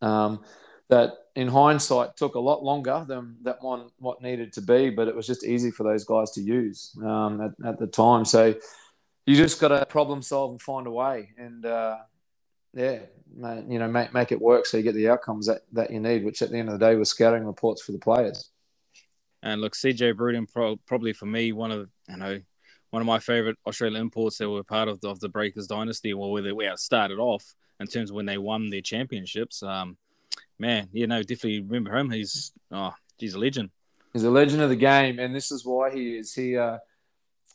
[0.00, 0.40] Um,
[0.88, 5.08] that in hindsight took a lot longer than that one what needed to be, but
[5.08, 8.24] it was just easy for those guys to use um, at, at, the time.
[8.24, 8.54] So
[9.26, 11.96] you just got to problem solve and find a way, and uh,
[12.72, 13.00] yeah,
[13.68, 16.24] you know, make make it work so you get the outcomes that, that you need.
[16.24, 18.50] Which at the end of the day was scouting reports for the players.
[19.46, 22.40] And look, CJ Bruton, pro- probably for me, one of you know
[22.90, 26.14] one of my favorite Australian imports that were part of the, of the Breakers dynasty.
[26.14, 29.62] Well, where they started off in terms of when they won their championships.
[29.62, 29.98] Um,
[30.58, 32.10] man, you know, definitely remember him.
[32.10, 33.70] He's oh, he's a legend.
[34.12, 36.34] He's a legend of the game, and this is why he is.
[36.34, 36.78] He uh,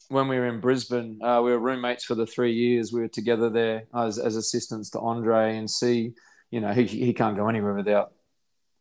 [0.07, 2.93] when we were in Brisbane, uh, we were roommates for the three years.
[2.93, 6.13] We were together there as, as assistants to Andre and see.
[6.51, 8.13] You know, he he can't go anywhere without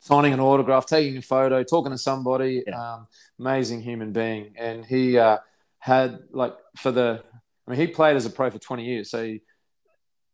[0.01, 2.65] signing an autograph, taking a photo, talking to somebody.
[2.67, 2.95] Yeah.
[2.95, 3.07] Um,
[3.39, 5.39] amazing human being, and he uh,
[5.79, 7.23] had like for the.
[7.67, 9.25] I mean, he played as a pro for twenty years, so.
[9.25, 9.43] He,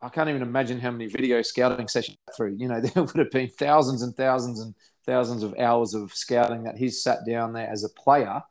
[0.03, 2.57] I can't even imagine how many video scouting sessions through.
[2.59, 4.75] You know, there would have been thousands and thousands and
[5.07, 8.43] thousands of hours of scouting that he's sat down there as a player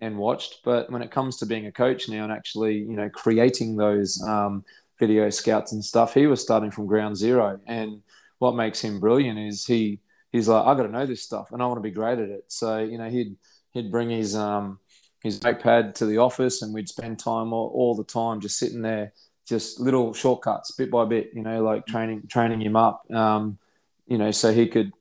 [0.00, 0.60] and watched.
[0.64, 4.20] But when it comes to being a coach now and actually, you know, creating those
[4.26, 4.64] um,
[4.98, 7.60] video scouts and stuff, he was starting from ground zero.
[7.66, 8.02] And
[8.38, 10.00] what makes him brilliant is he
[10.32, 12.28] he's like, I got to know this stuff and I want to be great at
[12.28, 12.44] it.
[12.48, 13.36] So you know, he'd
[13.72, 14.78] he'd bring his um
[15.22, 18.82] his notepad to the office and we'd spend time all, all the time just sitting
[18.82, 19.12] there
[19.48, 23.02] just little shortcuts bit by bit you know like training training him up.
[23.10, 23.58] Um,
[24.06, 24.92] you know so he could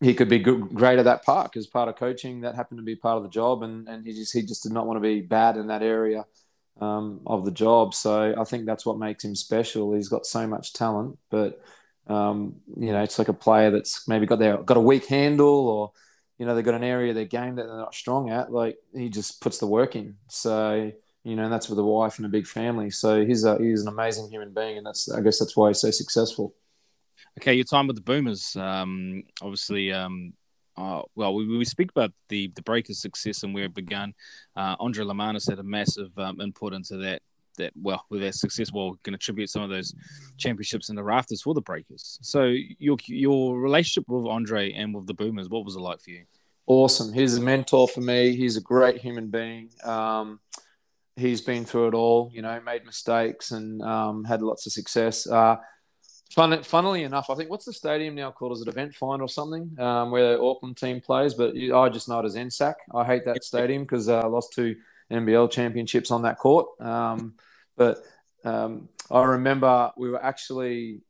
[0.00, 2.40] he could be good, great at that part as part of coaching.
[2.40, 4.72] That happened to be part of the job and, and he just he just did
[4.72, 6.24] not want to be bad in that area
[6.80, 7.94] um, of the job.
[7.94, 9.94] So I think that's what makes him special.
[9.94, 11.60] He's got so much talent but
[12.08, 15.68] um, you know it's like a player that's maybe got their got a weak handle
[15.68, 15.92] or
[16.38, 18.76] you know they've got an area of their game that they're not strong at like
[18.94, 20.92] he just puts the work in so
[21.28, 22.90] you know, that's with a wife and a big family.
[22.90, 25.80] So he's a, he's an amazing human being, and that's I guess that's why he's
[25.80, 26.54] so successful.
[27.38, 29.92] Okay, your time with the Boomers, um, obviously.
[29.92, 30.32] Um,
[30.76, 34.14] uh, well, we, we speak about the the Breakers' success and where it began.
[34.56, 37.20] Uh, Andrej Lemanis had a massive um, input into that.
[37.58, 39.94] That well, with their success, well, can attribute some of those
[40.38, 42.18] championships in the rafters for the Breakers.
[42.22, 46.10] So your your relationship with Andre and with the Boomers, what was it like for
[46.10, 46.24] you?
[46.66, 47.12] Awesome.
[47.12, 48.36] He's a mentor for me.
[48.36, 49.70] He's a great human being.
[49.84, 50.38] Um,
[51.16, 55.26] he's been through it all, you know, made mistakes and um, had lots of success.
[55.26, 55.56] Uh,
[56.34, 58.52] fun, funnily enough, I think what's the stadium now called?
[58.52, 61.34] Is it Eventfinda or something um, where the Auckland team plays?
[61.34, 62.74] But I just know it as NSEC.
[62.94, 64.76] I hate that stadium because uh, I lost two
[65.10, 66.66] NBL championships on that court.
[66.80, 67.34] Um,
[67.78, 68.02] but
[68.44, 71.00] um, I remember we were actually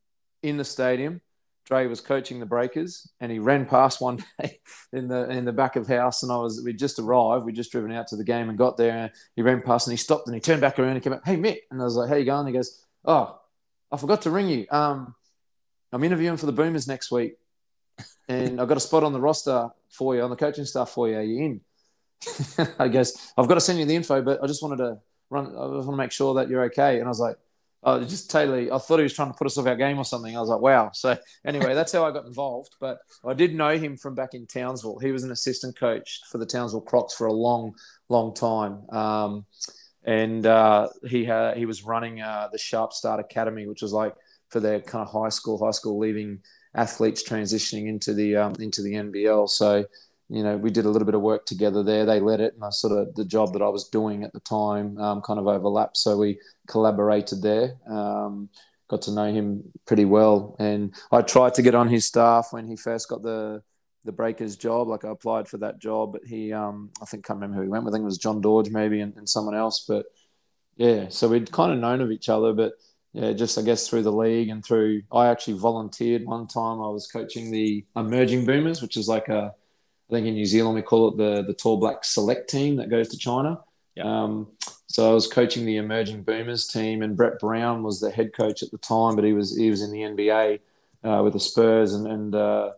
[0.42, 1.20] in the stadium
[1.68, 4.59] Dre was coaching the Breakers, and he ran past one day
[4.94, 7.70] in the in the back of house, and I was we just arrived, we just
[7.70, 10.26] driven out to the game and got there, and he ran past and he stopped
[10.26, 12.16] and he turned back around and came up, hey Mick, and I was like, how
[12.16, 12.46] you going?
[12.46, 13.38] he goes, oh,
[13.92, 14.66] I forgot to ring you.
[14.70, 15.14] Um,
[15.92, 17.35] I'm interviewing for the Boomers next week,
[18.28, 21.07] and I've got a spot on the roster for you on the coaching staff for
[21.07, 21.16] you.
[21.18, 21.61] Are you in?
[22.78, 25.00] I guess I've got to send you the info, but I just wanted to
[25.31, 25.47] run.
[25.47, 26.99] I just want to make sure that you're okay.
[26.99, 27.37] And I was like,
[27.85, 30.05] uh, just totally, I thought he was trying to put us off our game or
[30.05, 30.37] something.
[30.37, 30.91] I was like, wow.
[30.93, 32.75] So anyway, that's how I got involved.
[32.81, 34.99] But I did know him from back in Townsville.
[34.99, 37.75] He was an assistant coach for the Townsville Crocs for a long,
[38.09, 38.88] long time.
[38.91, 39.47] Um,
[40.05, 44.14] and uh, he had he was running uh, the Sharp Start Academy, which was like
[44.49, 46.41] for their kind of high school, high school leaving
[46.75, 49.49] athletes transitioning into the um, into the NBL.
[49.49, 49.85] So
[50.29, 52.05] you know, we did a little bit of work together there.
[52.05, 54.41] They led it, and I sort of the job that I was doing at the
[54.41, 55.97] time um, kind of overlapped.
[55.97, 57.77] So we collaborated there.
[57.88, 58.51] Um,
[58.88, 62.67] got to know him pretty well, and I tried to get on his staff when
[62.67, 63.62] he first got the
[64.05, 64.88] the Breakers job.
[64.88, 67.69] Like I applied for that job, but he, um, I think, can't remember who he
[67.69, 67.95] went with.
[67.95, 69.85] I think it was John Dodge maybe, and, and someone else.
[69.88, 70.07] But
[70.77, 72.73] yeah, so we'd kind of known of each other, but
[73.14, 75.03] yeah, just I guess through the league and through.
[75.11, 76.83] I actually volunteered one time.
[76.83, 79.55] I was coaching the emerging boomers, which is like a
[80.09, 82.90] I think in New Zealand we call it the the Tall Black Select Team that
[82.90, 83.61] goes to China.
[84.03, 84.49] Um,
[84.87, 88.62] so I was coaching the emerging boomers team, and Brett Brown was the head coach
[88.62, 90.61] at the time, but he was he was in the NBA
[91.05, 92.73] uh, with the Spurs, and, and uh,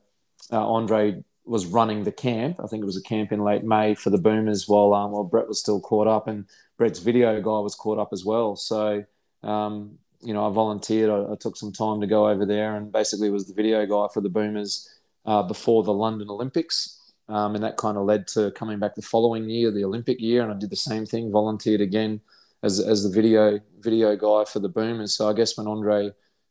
[0.52, 2.60] uh, Andre was running the camp.
[2.62, 5.24] I think it was a camp in late May for the Boomers, while um, while
[5.24, 8.56] Brett was still caught up, and Brett's video guy was caught up as well.
[8.56, 9.04] So
[9.42, 11.10] um, you know, I volunteered.
[11.10, 14.12] I, I, took some time to go over there, and basically was the video guy
[14.12, 14.88] for the Boomers
[15.24, 16.99] uh, before the London Olympics
[17.30, 20.42] Um, and that kind of led to coming back the following year, the Olympic year,
[20.42, 22.20] and I did the same thing, volunteered again
[22.64, 25.14] as, as the video video guy for the Boomers.
[25.14, 26.10] So I guess when Andre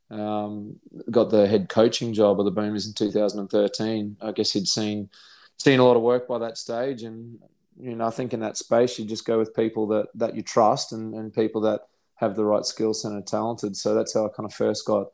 [0.10, 0.80] um,
[1.12, 5.10] got the head coaching job of the Boomers in 2013, I guess he'd seen
[5.58, 7.40] seen a lot of work by that stage, and
[7.78, 10.44] you know I think in that space you just go with people that that you
[10.44, 11.82] trust and, and people that
[12.16, 13.76] have the right skill set and are talented.
[13.76, 15.08] So that's how I kind of first got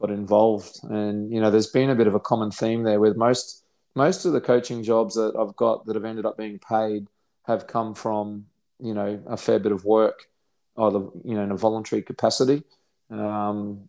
[0.00, 0.80] got involved.
[0.84, 3.59] And you know, there's been a bit of a common theme there with most
[3.94, 7.08] most of the coaching jobs that I've got that have ended up being paid
[7.44, 8.46] have come from
[8.78, 10.28] you know a fair bit of work,
[10.76, 12.62] either you know in a voluntary capacity.
[13.10, 13.88] Um,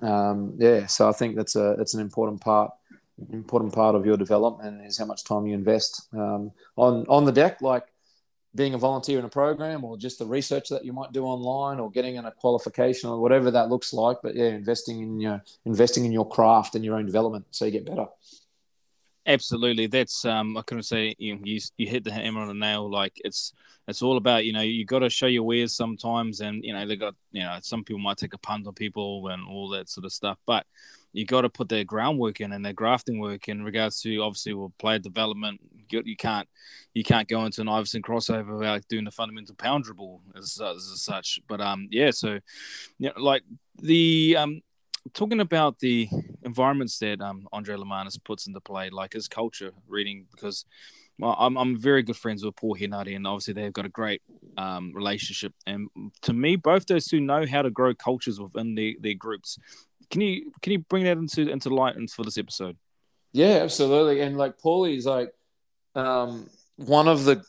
[0.00, 2.72] um, yeah, so I think that's a that's an important part
[3.32, 7.32] important part of your development is how much time you invest um, on on the
[7.32, 7.60] deck.
[7.60, 7.84] Like
[8.54, 11.80] being a volunteer in a program or just the research that you might do online
[11.80, 15.42] or getting in a qualification or whatever that looks like but yeah investing in your
[15.64, 18.06] investing in your craft and your own development so you get better
[19.26, 22.90] absolutely that's um i couldn't say you, you you hit the hammer on the nail
[22.90, 23.52] like it's
[23.88, 26.86] it's all about you know you got to show your wares sometimes and you know
[26.86, 29.88] they got you know some people might take a punt on people and all that
[29.88, 30.66] sort of stuff but
[31.14, 34.52] you got to put their groundwork in and their grafting work in regards to obviously
[34.52, 35.60] well, player development.
[35.88, 36.48] You, you can't
[36.92, 40.90] you can't go into an Iverson crossover without doing the fundamental pound dribble as, as,
[40.92, 41.40] as such.
[41.46, 42.40] But um yeah, so
[42.98, 43.44] yeah, like
[43.80, 44.60] the um
[45.12, 46.08] talking about the
[46.42, 50.64] environments that um Andrej Lemanis puts into play, like his culture reading because.
[51.16, 54.20] Well, I'm, I'm very good friends with Paul Henare, and obviously they've got a great
[54.56, 55.54] um, relationship.
[55.64, 55.88] And
[56.22, 59.56] to me, both those two know how to grow cultures within their, their groups.
[60.10, 62.76] Can you can you bring that into into light for this episode?
[63.32, 64.22] Yeah, absolutely.
[64.22, 65.32] And like Paulie's like
[65.94, 67.44] um, one of the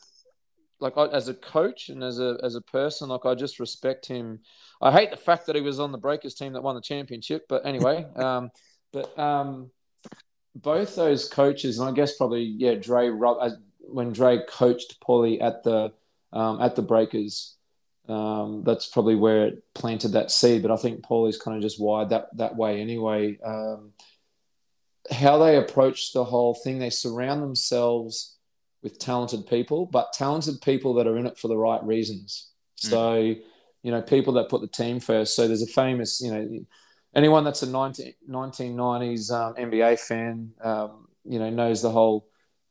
[0.80, 4.06] like I, as a coach and as a as a person, like I just respect
[4.06, 4.40] him.
[4.80, 7.46] I hate the fact that he was on the Breakers team that won the championship,
[7.48, 8.50] but anyway, um,
[8.92, 9.70] but um,
[10.54, 13.10] both those coaches, and I guess probably yeah, Dre
[13.80, 15.92] when Dre coached Paulie at the
[16.32, 17.56] um, at the Breakers,
[18.08, 20.62] um, that's probably where it planted that seed.
[20.62, 23.38] But I think Paulie's kind of just wired that that way anyway.
[23.44, 23.92] Um,
[25.10, 28.35] how they approach the whole thing, they surround themselves
[28.82, 32.50] with talented people, but talented people that are in it for the right reasons.
[32.84, 32.90] Mm.
[32.90, 33.14] So,
[33.82, 35.34] you know, people that put the team first.
[35.34, 36.66] So there's a famous, you know,
[37.14, 42.28] anyone that's a 19, 1990s um, NBA fan, um, you know, knows the whole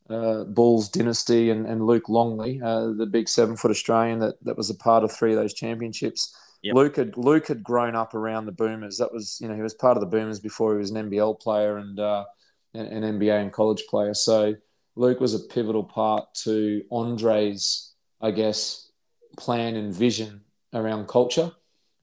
[0.10, 4.58] uh, Bulls dynasty and, and Luke Longley, uh, the big seven foot Australian that, that
[4.58, 6.36] was a part of three of those championships.
[6.62, 6.76] Yep.
[6.76, 8.98] Luke had Luke had grown up around the Boomers.
[8.98, 11.40] That was you know he was part of the Boomers before he was an NBL
[11.40, 12.26] player and uh,
[12.74, 14.16] an, an NBA and college player.
[14.16, 14.56] So
[14.96, 18.90] Luke was a pivotal part to Andrej's I guess
[19.38, 20.42] plan and vision
[20.74, 21.52] around culture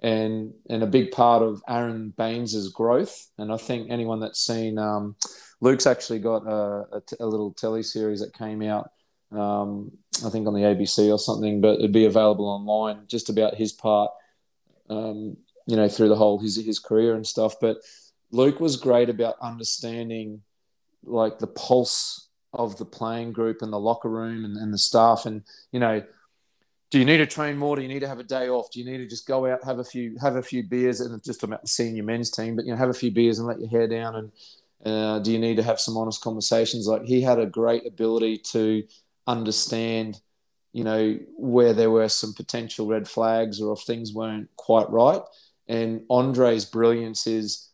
[0.02, 3.28] and and a big part of Aron Baynes's growth.
[3.38, 5.16] And I think anyone that's seen um,
[5.61, 8.90] Luke's actually got a, a, t- a little telly series that came out,
[9.31, 9.92] um,
[10.26, 13.72] I think on the ABC or something, but it'd be available online just about his
[13.72, 14.11] part,
[14.90, 17.55] um, you know, through the whole his his career and stuff.
[17.61, 17.78] But
[18.33, 20.42] Luke was great about understanding
[21.05, 25.26] like the pulse of the playing group and the locker room and, and the staff,
[25.26, 26.02] and you know.
[26.90, 27.74] Do you need to train more?
[27.74, 28.70] Do you need to have a day off?
[28.70, 31.24] Do you need to just go out, have a few, have a few beers, and
[31.24, 33.58] just about the senior men's team, but you know, have a few beers and let
[33.58, 34.30] your hair down and
[34.84, 36.86] uh, do you need to have some honest conversations?
[36.86, 38.84] Like he had a great ability to
[39.26, 40.20] understand,
[40.72, 45.22] you know, where there were some potential red flags or if things weren't quite right.
[45.68, 47.68] And Andrej's brilliance is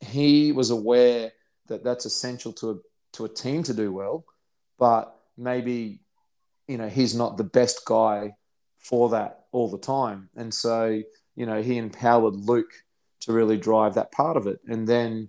[0.00, 1.32] he was aware
[1.68, 2.74] that that's essential to a,
[3.12, 4.24] to a team to do well,
[4.78, 6.00] but maybe,
[6.66, 8.34] you know, he's not the best guy
[8.78, 10.28] for that all the time.
[10.36, 11.02] And so,
[11.34, 12.72] you know, he empowered Luke
[13.20, 14.60] to really drive that part of it.
[14.66, 15.28] And then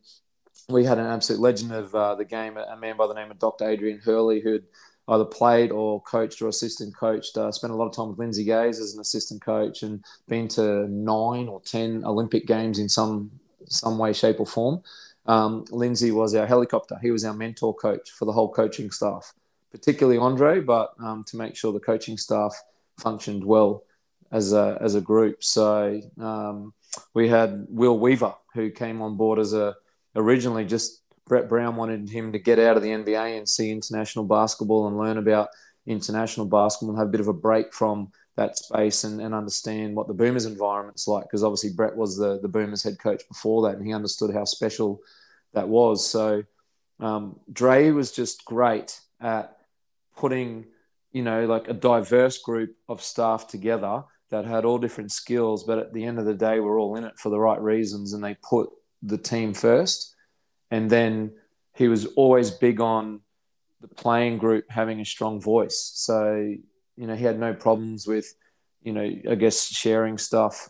[0.67, 3.39] we had an absolute legend of uh, the game, a man by the name of
[3.39, 3.67] Dr.
[3.67, 4.65] Adrian Hurley, who'd
[5.07, 7.35] either played or coached or assistant coached.
[7.37, 10.47] Uh, spent a lot of time with Lindsay Gaze as an assistant coach, and been
[10.49, 13.31] to nine or ten Olympic games in some
[13.65, 14.81] some way, shape, or form.
[15.29, 16.97] Um, Lindsay was our helicopter.
[16.99, 19.31] He was our mentor coach for the whole coaching staff,
[19.71, 22.59] particularly Andrej, but um, to make sure the coaching staff
[22.97, 23.84] functioned well
[24.32, 25.43] as a as a group.
[25.43, 26.73] So um,
[27.13, 29.75] we had Will Weaver, who came on board as a
[30.15, 34.25] originally just Brett Brown wanted him to get out of the NBA and see international
[34.25, 35.49] basketball and learn about
[35.86, 39.95] international basketball and have a bit of a break from that space and, and understand
[39.95, 41.25] what the Boomers environment's like.
[41.25, 44.43] Because obviously Brett was the, the Boomers head coach before that and he understood how
[44.43, 44.99] special
[45.54, 46.08] that was.
[46.08, 46.43] So
[47.00, 49.58] um, Dre was just great at
[50.16, 50.66] putting,
[51.12, 55.80] you know, like a diverse group of staff together that had all different skills, but
[55.80, 58.24] at the end of the day, we're all in it for the right reasons and
[58.24, 58.70] they put
[59.02, 60.16] the team first.
[60.72, 61.32] And then
[61.74, 63.22] he was always big on
[63.82, 65.91] the playing group having a strong voice.
[65.95, 66.34] So,
[66.97, 68.34] you know, he had no problems with,
[68.84, 70.70] you know, I guess sharing stuff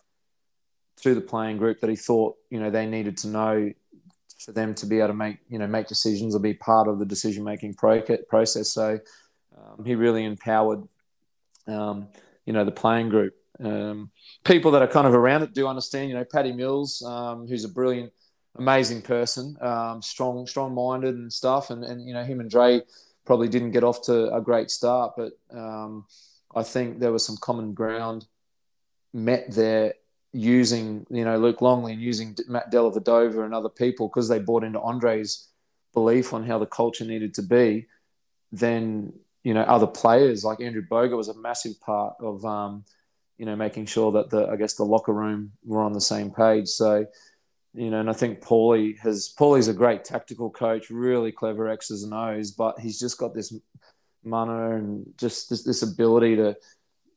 [1.02, 3.72] to the playing group that he thought, you know, they needed to know
[4.40, 6.98] for them to be able to make, you know, make decisions or be part of
[6.98, 8.72] the decision making process.
[8.72, 9.00] So
[9.58, 10.88] um, he really empowered,
[11.68, 12.08] um,
[12.46, 13.36] you know, the playing group.
[13.64, 14.12] Um,
[14.46, 17.66] people that are kind of around it do understand, you know, Paddy Mills, um, who's
[17.66, 18.14] a brilliant
[18.58, 21.70] amazing person, um, strong, strong-minded and stuff.
[21.70, 22.82] And, and you know, him and Dre
[23.26, 26.06] probably didn't get off to a great start, but um,
[26.56, 28.26] I think there was some common ground
[29.14, 29.94] met there
[30.34, 34.64] using, you know, Luke Longley and using Matt Dellavedova and other people because they bought
[34.64, 35.48] into Andrej's
[35.94, 37.88] belief on how the culture needed to be.
[38.52, 39.14] Then,
[39.44, 42.86] you know, other players like Andrew Bogut was a massive part of, um,
[43.38, 46.32] you know, making sure that the, I guess, the locker room were on the same
[46.32, 46.68] page.
[46.68, 47.06] So,
[47.74, 52.04] you know, and I think Paulie has Paulie's a great tactical coach, really clever X's
[52.04, 53.54] and O's, but he's just got this
[54.24, 56.56] mana and just this, this ability to,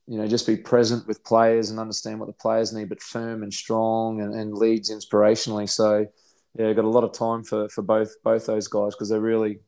[0.07, 3.43] you know, just be present with players and understand what the players need, but firm
[3.43, 5.69] and strong and, and leads inspirationally.
[5.69, 6.07] So,
[6.59, 9.61] yeah, got a lot of time for for both both those guys because they're really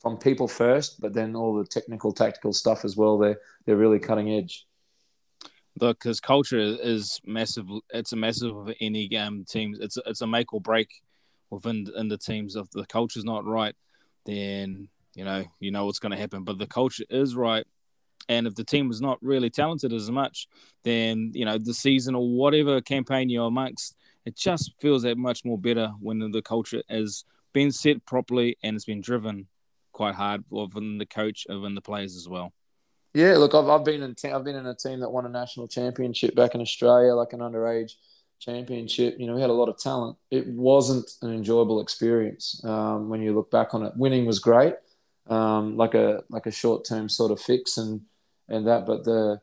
[0.00, 3.18] from people first, but then all the technical, tactical stuff as well.
[3.18, 4.66] They're they're really cutting edge
[5.80, 7.66] Look, because culture is massive.
[7.90, 9.78] It's a massive of any game teams.
[9.80, 11.02] It's it's a make or break
[11.50, 12.54] within in the teams.
[12.54, 13.74] If the culture's not right,
[14.24, 16.44] then you know you know what's going to happen.
[16.44, 17.66] But the culture is right,
[18.28, 20.48] and if the team was not really talented as much,
[20.82, 25.44] then you know the season or whatever campaign you're amongst, it just feels that much
[25.44, 29.46] more better when the culture has been set properly and it's been driven
[29.92, 32.52] quite hard within the coach, and within the players as well.
[33.14, 35.28] Yeah, look, I've, I've been in te- I've been in a team that won a
[35.28, 37.92] national championship back in Australia, like an underage
[38.40, 39.16] championship.
[39.18, 40.18] You know, we had a lot of talent.
[40.30, 43.92] It wasn't an enjoyable experience um, when you look back on it.
[43.96, 44.74] Winning was great,
[45.28, 48.00] um, like a like a short term sort of fix and
[48.48, 49.40] and that, but the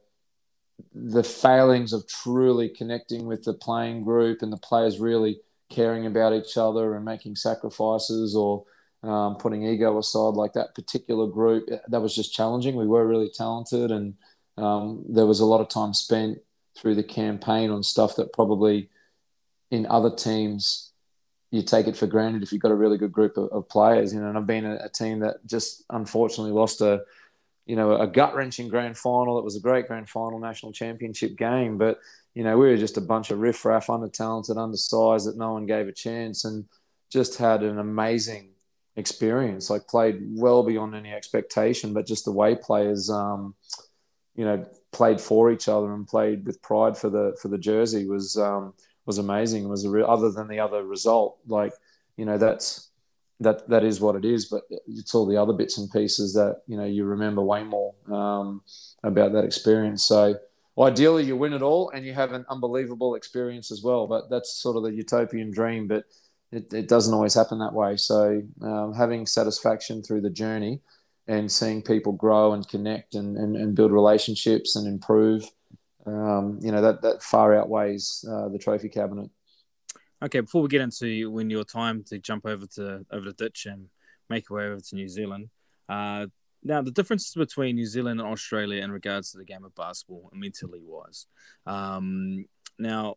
[0.95, 5.39] the failings of truly connecting with the playing group and the players really
[5.69, 8.65] caring about each other and making sacrifices or
[9.03, 12.75] um, putting ego aside, like that particular group, that was just challenging.
[12.75, 14.15] We were really talented, and
[14.57, 16.39] um, there was a lot of time spent
[16.77, 18.89] through the campaign on stuff that probably
[19.71, 20.91] in other teams
[21.49, 24.13] you take it for granted if you've got a really good group of, of players.
[24.13, 27.03] You know, and I've been a, a, team that just unfortunately lost a,
[27.65, 29.37] you know, a gut wrenching grand final.
[29.37, 31.99] It was a great grand final national championship game, but
[32.33, 35.65] you know, we were just a bunch of riffraff, under talented, undersized that no one
[35.65, 36.65] gave a chance, and
[37.11, 38.51] just had an amazing
[38.95, 39.69] experience.
[39.69, 43.55] Like played well beyond any expectation, but just the way players, um,
[44.35, 48.07] you know, played for each other and played with pride for the for the jersey
[48.07, 48.73] was um,
[49.05, 49.65] was amazing.
[49.65, 51.73] It was a real, other than the other result, like
[52.17, 52.90] you know, that's
[53.41, 54.45] that that is what it is.
[54.45, 57.93] But it's all the other bits and pieces that you know you remember way more
[58.11, 58.61] um,
[59.03, 60.03] about that experience.
[60.03, 60.35] So.
[60.79, 64.07] Ideally, you win it all and you have an unbelievable experience as well.
[64.07, 65.85] But that's sort of the utopian dream.
[65.85, 66.05] But
[66.51, 67.97] it, it doesn't always happen that way.
[67.97, 70.81] So um, having satisfaction through the journey
[71.27, 75.45] and seeing people grow and connect and, and, and build relationships and improve,
[76.05, 79.29] um, you know, that, that far outweighs uh, the trophy cabinet.
[80.23, 83.65] Okay, before we get into when your time to jump over to over the ditch
[83.65, 83.87] and
[84.29, 85.49] make your way over to New Zealand,
[85.89, 86.27] uh,
[86.63, 90.29] now the differences between New Zealand and Australia in regards to the game of basketball,
[90.33, 91.25] mentally wise.
[91.65, 92.45] Um,
[92.77, 93.15] now,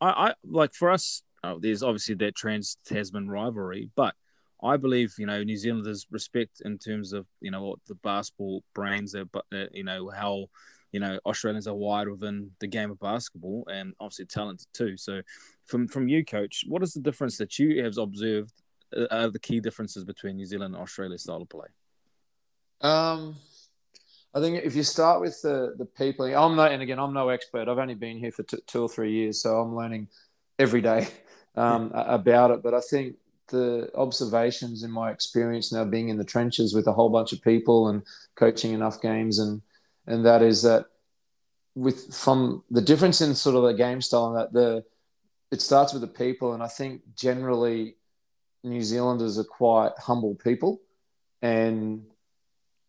[0.00, 4.14] I, I like for us uh, there's obviously that trans Tasman rivalry, but
[4.62, 8.62] I believe you know New Zealanders respect in terms of you know what the basketball
[8.74, 10.46] brains are, but uh, you know how
[10.92, 14.96] you know Australians are wired within the game of basketball and obviously talented too.
[14.96, 15.22] So,
[15.66, 18.52] from from you, coach, what is the difference that you have observed?
[18.96, 21.68] Uh, are the key differences between New Zealand and Australia style of play?
[22.80, 23.36] Um,
[24.34, 27.28] I think if you start with the the people, I'm not, and again, I'm no
[27.28, 27.68] expert.
[27.68, 30.08] I've only been here for t- two or three years, so I'm learning
[30.58, 31.08] every day
[31.56, 32.62] um, about it.
[32.62, 33.16] But I think
[33.48, 37.42] the observations in my experience now being in the trenches with a whole bunch of
[37.42, 38.02] people and
[38.36, 39.60] coaching enough games and
[40.06, 40.86] and that is that
[41.74, 44.84] with from the difference in sort of the game style and that the
[45.50, 47.96] it starts with the people and I think generally
[48.62, 50.80] New Zealanders are quite humble people
[51.42, 52.04] and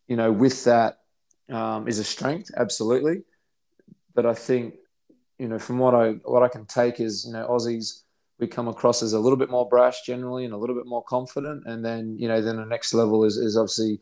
[0.08, 0.98] you know with that
[1.50, 3.22] um, is a strength absolutely
[4.14, 4.74] but I think
[5.38, 8.02] you know from what I what I can take is you know Aussies
[8.42, 11.04] we come across as a little bit more brash generally and a little bit more
[11.04, 11.62] confident.
[11.64, 14.00] And then, you know, then the next level is, is obviously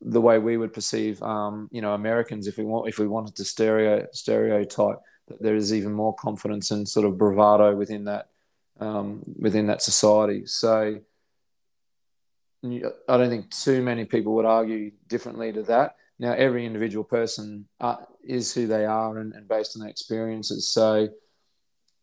[0.00, 3.36] the way we would perceive, um, you know, Americans if we want, if we wanted
[3.36, 8.28] to stereo stereotype that there is even more confidence and sort of bravado within that,
[8.80, 10.42] um, within that society.
[10.46, 11.00] So
[12.64, 15.96] I don't think too many people would argue differently to that.
[16.18, 20.68] Now, every individual person uh, is who they are and, and based on their experiences.
[20.68, 21.08] So,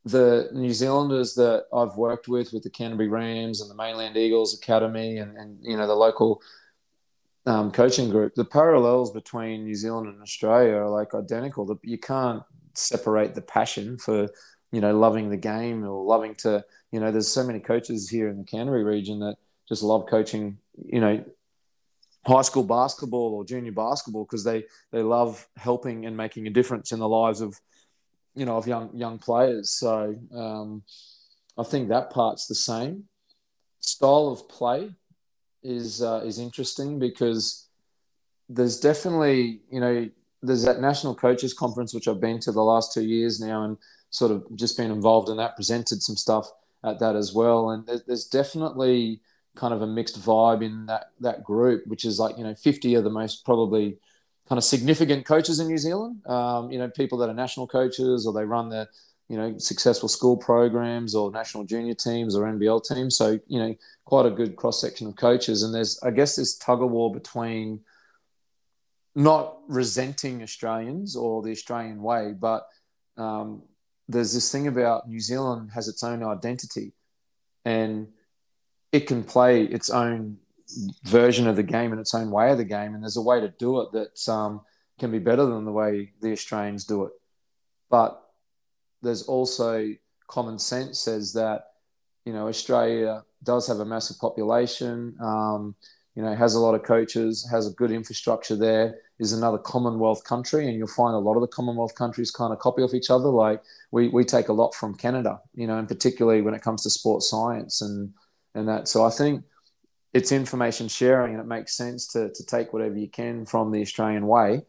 [0.06, 4.58] the New Zealanders that I've worked with, with the Canterbury Rams and the Mainland Eagles
[4.58, 6.42] Academy, and, and you know the local
[7.48, 11.66] um, coaching group, the parallels between New Zealand and Australia are like identical.
[11.66, 12.44] That You can't
[12.74, 14.28] separate the passion for
[14.72, 17.10] you know loving the game or loving to you know.
[17.10, 19.38] There's so many coaches here in the Canterbury region that
[19.68, 20.58] just love coaching.
[20.86, 21.26] You know,
[22.26, 26.92] high school basketball or junior basketball because they they love helping and making a difference
[26.92, 27.58] in the lives of
[28.36, 29.70] you know of young young players.
[29.70, 30.84] So um,
[31.58, 33.06] I think that part's the same.
[33.80, 34.94] Style of play
[35.64, 37.68] is uh, is interesting because
[38.50, 40.10] there's definitely you know
[40.42, 43.78] there's that national coaches conference which I've been to the last two years now and
[44.10, 46.50] sort of just been involved in that, presented some stuff
[46.84, 49.22] at that as well, and there's definitely
[49.56, 52.96] kind of a mixed vibe in that that group, which is like you know 50
[52.96, 53.98] of the most probably
[54.48, 56.26] kind of significant coaches in New Zealand.
[56.26, 58.88] Um, you know, people that are national coaches or they run the
[59.30, 63.18] you know successful school programs or national junior teams or NBL teams.
[63.18, 63.76] So you know,
[64.06, 65.64] quite a good cross section of coaches.
[65.64, 67.82] And there's I guess this tug of war between
[69.16, 72.68] not resenting Australians or the Australian way, but
[73.18, 73.64] um,
[74.08, 76.94] there's this thing about New Zealand has its own identity,
[77.66, 78.08] and
[78.92, 80.38] it can play its own
[81.04, 82.94] version of the game and its own way of the game.
[82.94, 84.62] And there's a way to do it that um,
[85.00, 87.12] can be better than the way the Australians do it.
[87.90, 88.22] But
[89.02, 89.94] there's also
[90.28, 91.68] common sense says that,
[92.26, 95.76] you know, Australia does have a massive population, um,
[96.16, 100.24] you know, has a lot of coaches, has a good infrastructure there, is another Commonwealth
[100.24, 100.68] country.
[100.68, 103.30] And you'll find a lot of the Commonwealth countries kind of copy off each other.
[103.30, 106.84] Like we, we take a lot from Canada, you know, and particularly when it comes
[106.84, 108.14] to sports science and,
[108.56, 108.88] and that.
[108.88, 109.44] So I think
[110.14, 113.82] it's information sharing and it makes sense to, to take whatever you can from the
[113.82, 114.64] Australian way.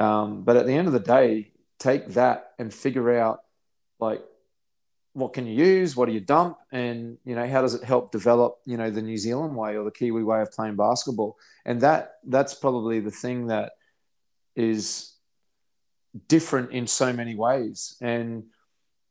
[0.00, 3.40] Um, but at the end of the day, take that and figure out
[4.00, 4.22] like
[5.12, 8.12] what can you use, what do you dump, and you know how does it help
[8.12, 11.80] develop you know the New Zealand way or the Kiwi way of playing basketball, and
[11.80, 13.72] that that's probably the thing that
[14.54, 15.14] is
[16.28, 18.44] different in so many ways, and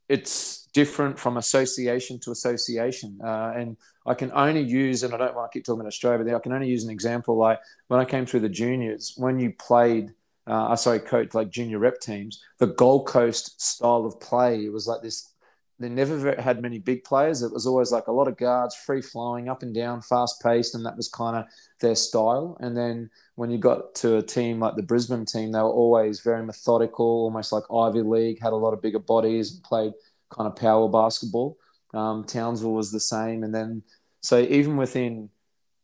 [0.09, 3.19] it's different from association to association.
[3.23, 6.23] Uh, and I can only use, and I don't want to keep talking about Australia,
[6.23, 9.39] but I can only use an example like when I came through the juniors, when
[9.39, 10.13] you played,
[10.47, 14.87] uh, sorry, coach like junior rep teams, the Gold Coast style of play, it was
[14.87, 15.33] like this.
[15.79, 17.43] They never had many big players.
[17.43, 20.73] It was always like a lot of guards, free flowing, up and down, fast paced,
[20.73, 21.45] and that was kind of
[21.79, 22.57] their style.
[22.61, 26.21] And then when you got to a team like the Brisbane team, they were always
[26.21, 29.93] very methodical, almost like Ivy League, had a lot of bigger bodies, and played
[30.31, 31.59] kind of power basketball.
[31.93, 33.83] Um, Townsville was the same, and then
[34.21, 35.29] so even within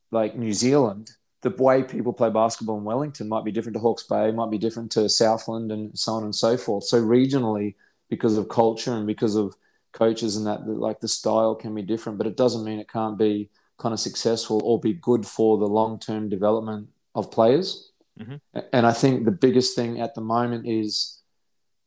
[0.10, 1.12] like New Zealand,
[1.44, 4.58] the way people play basketball in Wellington might be different to Hawke's Bay, might be
[4.58, 6.86] different to Southland, and so on and so forth.
[6.86, 7.76] So regionally,
[8.10, 9.56] because of culture and because of
[9.92, 13.18] coaches and that, like the style can be different, but it doesn't mean it can't
[13.18, 17.92] be kind of successful or be good for the long term development of players.
[18.20, 18.60] Mm-hmm.
[18.72, 21.20] And I think the biggest thing at the moment is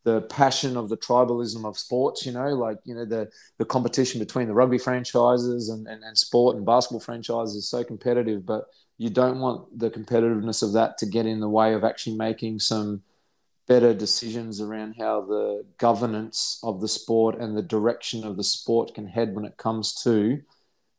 [0.04, 3.28] the passion of the tribalism of sports, you know, like, you know, the,
[3.58, 7.82] the competition between the rugby franchises and, and, and sport and basketball franchises is so
[7.82, 8.66] competitive, but
[8.98, 12.58] you don't want the competitiveness of that to get in the way of actually making
[12.60, 13.02] some
[13.68, 18.94] better decisions around how the governance of the sport and the direction of the sport
[18.94, 20.40] can head when it comes to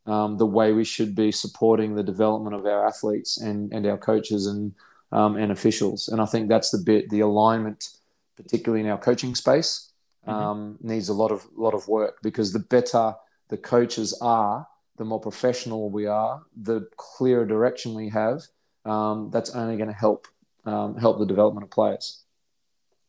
[0.05, 3.97] um, the way we should be supporting the development of our athletes and, and our
[3.97, 4.73] coaches and,
[5.11, 6.09] um, and officials.
[6.09, 7.97] And I think that's the bit, the alignment
[8.37, 9.91] particularly in our coaching space,
[10.25, 10.39] mm-hmm.
[10.39, 13.13] um, needs a lot of lot of work because the better
[13.49, 14.65] the coaches are,
[14.97, 18.41] the more professional we are, the clearer direction we have.
[18.85, 20.27] Um, that's only going to help
[20.65, 22.23] um, help the development of players.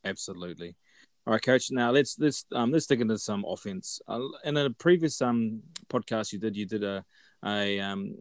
[0.05, 0.76] Absolutely.
[1.26, 1.70] All right, coach.
[1.70, 4.01] Now let's let's um, let's dig into some offense.
[4.09, 7.05] Uh, in a previous um podcast you did, you did a
[7.45, 8.16] a um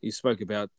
[0.00, 0.70] you spoke about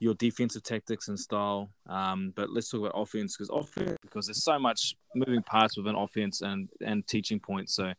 [0.00, 1.70] your defensive tactics and style.
[1.88, 5.96] Um, but let's talk about offense because offense because there's so much moving parts within
[5.96, 7.74] offense and and teaching points.
[7.74, 7.92] So,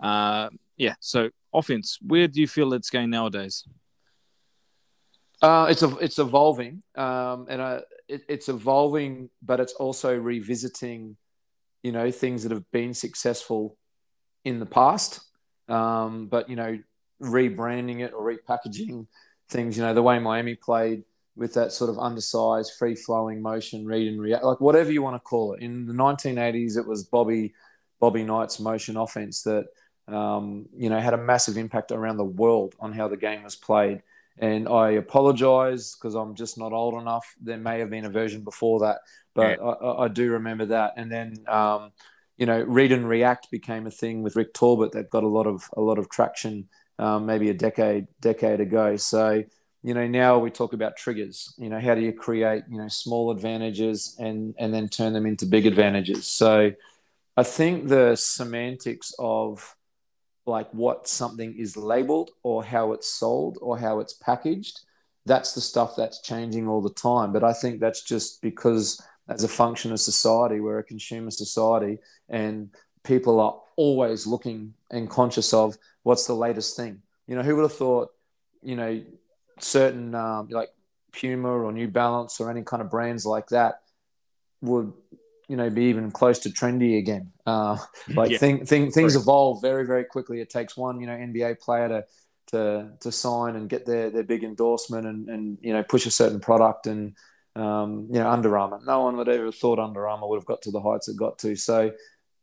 [0.00, 0.94] uh, yeah.
[1.00, 3.64] So offense, where do you feel it's going nowadays?
[5.40, 11.16] Uh, it's a, it's evolving, um, and uh, it, it's evolving, but it's also revisiting,
[11.82, 13.76] you know, things that have been successful
[14.44, 15.20] in the past,
[15.68, 16.78] um, but you know,
[17.20, 19.06] rebranding it or repackaging
[19.48, 19.76] things.
[19.76, 21.02] You know, the way Miami played
[21.34, 25.16] with that sort of undersized, free flowing motion, read and react, like whatever you want
[25.16, 25.62] to call it.
[25.62, 27.52] In the 1980s, it was Bobby
[28.00, 29.66] Bobby Knight's motion offense that
[30.12, 33.56] um, you know had a massive impact around the world on how the game was
[33.56, 34.02] played.
[34.38, 37.34] And I apologize because I'm just not old enough.
[37.40, 39.00] There may have been a version before that,
[39.34, 39.66] but yeah.
[39.66, 40.94] I, I, do remember that.
[40.96, 41.92] And then, um,
[42.38, 45.46] you know, read and react became a thing with Rick Torbett that got a lot
[45.46, 48.96] of a lot of traction, um, maybe a decade decade ago.
[48.96, 49.44] So,
[49.82, 51.54] you know, now we talk about triggers.
[51.58, 55.26] You know, how do you create you know small advantages and and then turn them
[55.26, 56.26] into big advantages?
[56.26, 56.72] So,
[57.36, 59.76] I think the semantics of
[60.46, 64.80] like what something is labeled or how it's sold or how it's packaged
[65.24, 67.32] that's the stuff that's changing all the time.
[67.32, 71.98] But i think that's just because as a function of society we're a consumer society
[72.28, 72.70] and
[73.04, 77.02] people are always looking and conscious of what's the latest thing.
[77.26, 78.10] You know who would have thought
[78.62, 79.02] you know
[79.58, 80.70] certain um, like
[81.12, 83.82] puma or new balance or any kind of brands like that
[84.60, 84.92] would
[85.48, 87.32] you know be even close to trendy again.
[87.46, 87.76] Uh,
[88.14, 88.38] like yeah.
[88.38, 90.40] thing, thing, things evolve very very quickly.
[90.40, 92.04] It takes one you know NBA player to
[92.48, 96.10] to to sign and get their their big endorsement and and you know push a
[96.10, 97.16] certain product and
[97.56, 98.80] um, you know Under Armour.
[98.84, 101.16] No one would ever have thought Under Armour would have got to the heights it
[101.16, 101.56] got to.
[101.56, 101.92] So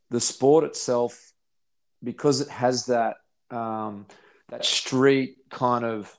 [0.10, 1.32] the sport itself,
[2.04, 3.18] because it has that
[3.52, 4.06] um,
[4.50, 6.16] that street kind of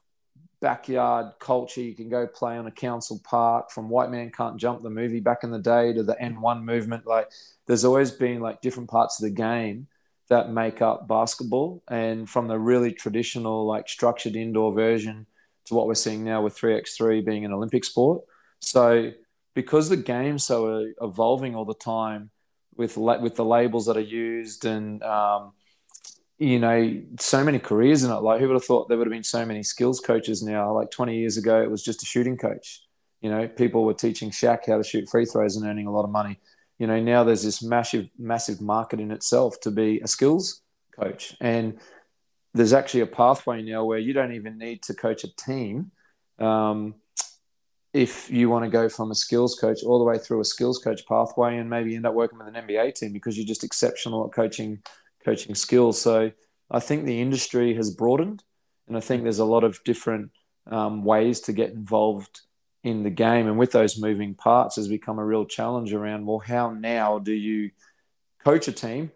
[0.60, 1.80] backyard culture.
[1.80, 5.20] You can go play on a council park from White Man Can't Jump, the movie
[5.20, 7.06] back in the day, to the AND1 movement.
[7.06, 7.30] Like,
[7.66, 9.88] there's always been like different parts of the game
[10.28, 11.82] that make up basketball.
[11.88, 15.26] And from the really traditional, like structured indoor version
[15.66, 18.22] to what we're seeing now with 3x3 being an Olympic sport.
[18.60, 19.12] So,
[19.54, 22.30] because the game's so evolving all the time
[22.76, 25.52] with, with the labels that are used and, um,
[26.40, 28.14] you know, so many careers in it.
[28.14, 30.74] Like, who would have thought there would have been so many skills coaches now?
[30.74, 32.82] Like 20 years ago, it was just a shooting coach.
[33.20, 36.04] You know, people were teaching Shaq how to shoot free throws and earning a lot
[36.04, 36.40] of money.
[36.78, 40.62] You know, now there's this massive, massive market in itself to be a skills
[40.98, 41.36] coach.
[41.42, 41.78] And
[42.54, 45.90] there's actually a pathway now where you don't even need to coach a team.
[46.38, 46.94] Um,
[47.92, 50.78] if you want to go from a skills coach all the way through a skills
[50.78, 54.24] coach pathway and maybe end up working with an NBA team because you're just exceptional
[54.24, 54.80] at coaching
[55.30, 56.00] coaching skills.
[56.00, 56.32] So
[56.70, 58.42] I think the industry has broadened,
[58.88, 60.30] and I think there's a lot of different
[60.70, 62.40] um, ways to get involved
[62.82, 63.46] in the game.
[63.46, 67.32] And with those moving parts, has become a real challenge around well, how now do
[67.32, 67.70] you
[68.44, 69.12] coach a team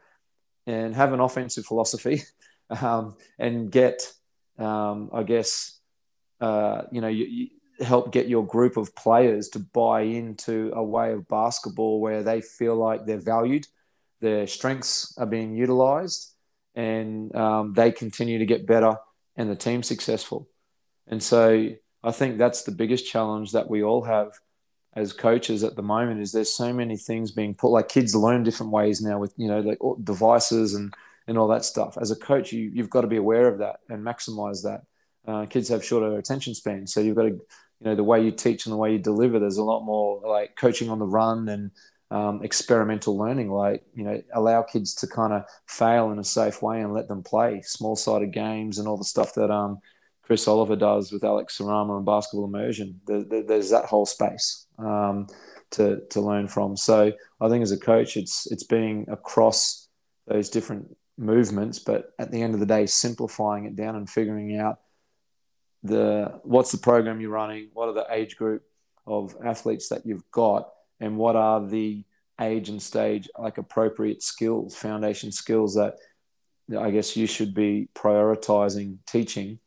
[0.67, 2.23] and have an offensive philosophy
[2.71, 4.13] um, and get,
[4.59, 5.81] um, I guess,
[6.41, 7.49] uh, you know, you, you
[7.85, 12.41] help get your group of players to buy into a way of basketball where they
[12.41, 13.67] feel like they're valued
[14.21, 16.33] their strengths are being utilized
[16.75, 18.97] and um, they continue to get better
[19.37, 20.49] and the team successful.
[21.07, 21.71] And so
[22.03, 24.33] I think that's the biggest challenge that we all have
[24.97, 28.43] as coaches at the moment is there's so many things being put like kids learn
[28.43, 30.95] different ways now with you know like devices and
[31.27, 33.81] and all that stuff as a coach you, you've got to be aware of that
[33.89, 34.83] and maximize that
[35.27, 37.41] uh, kids have shorter attention spans so you've got to you
[37.81, 40.55] know the way you teach and the way you deliver there's a lot more like
[40.57, 41.71] coaching on the run and
[42.15, 46.63] um, experimental learning, like you know, allow kids to kind of fail in a safe
[46.63, 49.81] way and let them play small sided games and all the stuff that um,
[50.23, 53.01] Chris Oliver does with Alex Sarama and basketball immersion.
[53.05, 55.27] There, there, there's that whole space um,
[55.73, 56.77] to to learn from.
[56.77, 59.89] So I think as a coach, it's it's being across
[60.29, 64.57] those different movements, but at the end of the day, simplifying it down and figuring
[64.57, 64.79] out
[65.83, 68.63] the what's the program you're running, what are the age group
[69.05, 72.05] of athletes that you've got and what are the
[72.41, 75.97] age and stage like appropriate skills, foundation skills that
[76.77, 79.59] I guess you should be prioritizing teaching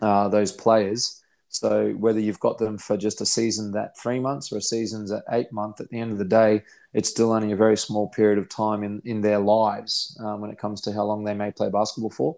[0.00, 1.22] uh, those players.
[1.48, 5.10] So whether you've got them for just a season that three months or a season's
[5.12, 8.08] at eight months, at the end of the day, it's still only a very small
[8.08, 11.34] period of time in, in their lives um, when it comes to how long they
[11.34, 12.36] may play basketball for.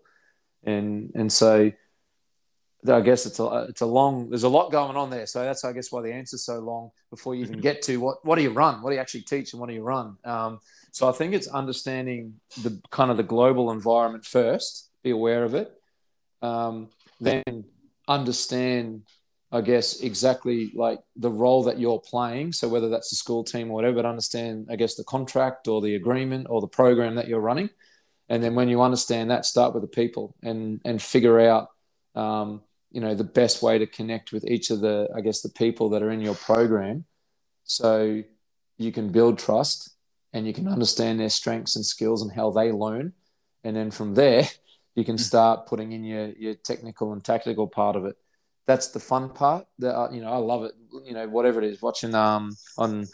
[0.65, 1.73] And and so
[2.89, 4.31] I guess it's a it's a long.
[4.31, 6.91] There's a lot going on there, so that's I guess why the answer's so long
[7.11, 9.53] before you even get to what what do you run, what do you actually teach,
[9.53, 10.17] and what do you run.
[10.25, 10.61] Um,
[10.93, 15.55] so I think it's understanding the kind of the global environment first, be aware of
[15.55, 15.73] it,
[16.43, 16.89] um,
[17.21, 17.65] then
[18.07, 19.03] understand,
[19.53, 22.53] I guess exactly like the role that you're playing.
[22.53, 25.81] So whether that's the school team or whatever, but understand I guess the contract or
[25.81, 27.71] the agreement or the program that you're running,
[28.29, 31.69] and then when you understand that, start with the people and and figure out.
[32.15, 35.51] Um, you know the best way to connect with each of the i guess the
[35.51, 37.05] people that are in your program.
[37.65, 38.23] So
[38.79, 39.91] you can build trust
[40.33, 43.13] and you can understand their strengths and skills and how they learn.
[43.65, 44.49] And then from there
[44.95, 48.17] you can start putting in your your technical and tactical part of it.
[48.67, 49.67] That's the fun part.
[49.79, 50.73] That uh, you know i love it.
[51.05, 53.07] You know whatever it is watching um on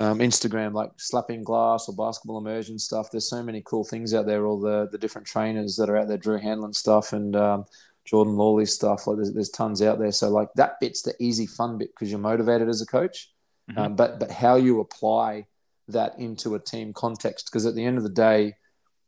[0.00, 3.10] um, Instagram, like slapping glass or basketball immersion stuff.
[3.10, 4.46] There's so many cool things out there.
[4.46, 7.64] All the the different trainers that are out there, Drew Hanlen stuff, and um,
[8.08, 9.06] Jordan Lawley stuff.
[9.06, 10.12] Like there's, there's tons out there.
[10.12, 13.30] So like that bit's the easy fun bit because you're motivated as a coach.
[13.70, 13.78] Mm-hmm.
[13.78, 15.46] Um, but but how you apply
[15.88, 18.54] that into a team context because at the end of the day,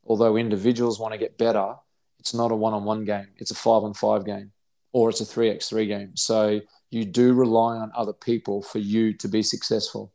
[0.04, 1.76] although individuals want to get better,
[2.18, 3.28] it's not a one-on-one game.
[3.38, 4.52] It's a five-on-five game,
[4.92, 6.14] or it's a three-x-three game.
[6.16, 10.12] So you do rely on other people for you to be successful.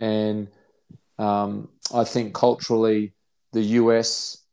[0.00, 0.48] And
[1.18, 3.12] um, I think culturally,
[3.52, 4.43] the US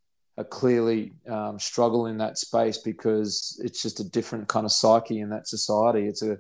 [0.41, 5.19] are clearly um, struggle in that space because it's just a different kind of psyche
[5.19, 6.07] in that society.
[6.07, 6.37] It's a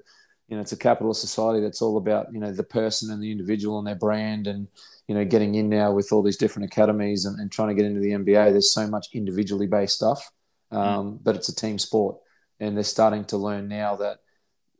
[0.47, 3.31] you know it's a capitalist society that's all about you know the person and the
[3.31, 4.67] individual and their brand and
[5.07, 7.85] you know getting in now with all these different academies and, and trying to get
[7.85, 8.51] into the NBA.
[8.51, 10.29] There's so much individually based stuff,
[10.71, 11.19] um, mm.
[11.23, 12.17] but it's a team sport,
[12.59, 14.17] and they're starting to learn now that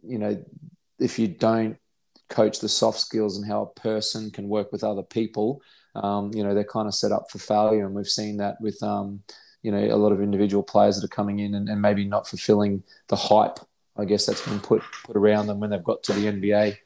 [0.03, 0.43] you know
[0.99, 1.77] if you don't
[2.29, 5.61] coach the soft skills and how a person can work with other people,
[5.95, 7.85] um, you know, they're kind of set up for failure.
[7.85, 9.23] And we've seen that with, um,
[9.61, 12.27] you know, a lot of individual players that are coming in and, and, maybe not
[12.27, 13.59] fulfilling the hype,
[13.97, 16.77] I guess, that's been put, put around them when they've got to the NBA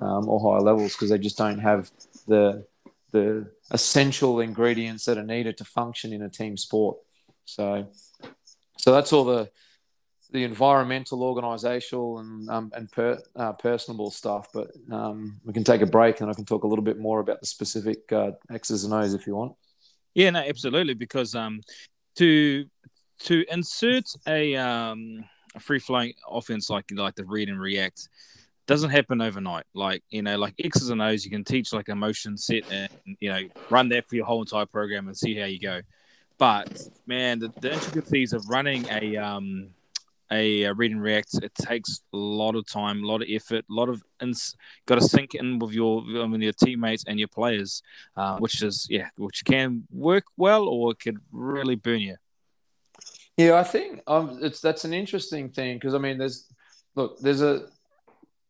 [0.00, 1.90] um, or higher levels because they just don't have
[2.26, 2.66] the,
[3.12, 6.98] the essential ingredients that are needed to function in a team sport.
[7.44, 7.88] So,
[8.78, 9.50] so that's all the
[10.34, 14.48] the environmental, organisational, and um, and per, uh, personable stuff.
[14.52, 17.20] But um, we can take a break, and I can talk a little bit more
[17.20, 19.54] about the specific uh, X's and O's if you want.
[20.12, 20.94] Yeah, no, absolutely.
[20.94, 21.60] Because um,
[22.16, 22.66] to
[23.20, 25.24] to insert a um,
[25.54, 28.08] a free flowing offense like like the read and react
[28.66, 29.66] doesn't happen overnight.
[29.72, 32.90] Like you know, like X's and O's, you can teach like a motion set and
[33.20, 35.80] you know run that for your whole entire program and see how you go.
[36.38, 39.68] But man, the, the intricacies of running a um
[40.34, 43.64] a, a read and react, it takes a lot of time, a lot of effort,
[43.70, 44.56] a lot of ins-
[44.86, 47.82] got to sink in with your I mean, your teammates and your players,
[48.16, 52.16] uh, which is yeah, which can work well or it could really burn you.
[53.36, 56.46] Yeah, I think um, it's that's an interesting thing because I mean, there's
[56.94, 57.66] look, there's a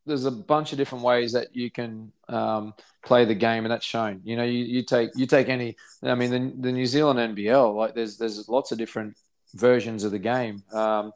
[0.06, 2.74] there's a bunch of different ways that you can um,
[3.04, 4.20] play the game, and that's shown.
[4.24, 5.76] You know, you, you take you take any.
[6.02, 9.16] I mean, the, the New Zealand NBL, like there's there's lots of different
[9.54, 10.62] versions of the game.
[10.72, 11.12] Um,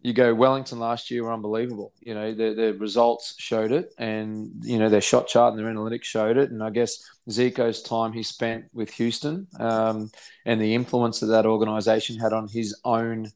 [0.00, 1.92] you go Wellington last year were unbelievable.
[2.00, 5.72] You know, the, the results showed it, and you know their shot chart and their
[5.72, 6.50] analytics showed it.
[6.50, 10.10] And I guess Zico's time he spent with Houston um,
[10.46, 13.26] and the influence that that organisation had on his own,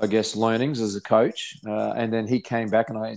[0.00, 1.56] I guess, learnings as a coach.
[1.66, 3.16] Uh, and then he came back, and I,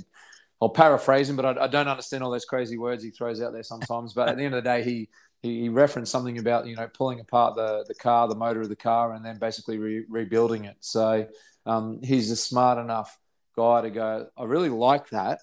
[0.62, 3.52] I'll paraphrase him, but I, I, don't understand all those crazy words he throws out
[3.52, 4.14] there sometimes.
[4.14, 5.10] But at the end of the day, he
[5.42, 8.78] he referenced something about you know pulling apart the the car, the motor of the
[8.78, 10.78] car, and then basically re- rebuilding it.
[10.80, 11.28] So
[11.66, 13.18] um, he's a smart enough
[13.56, 15.40] guy to go, I really like that,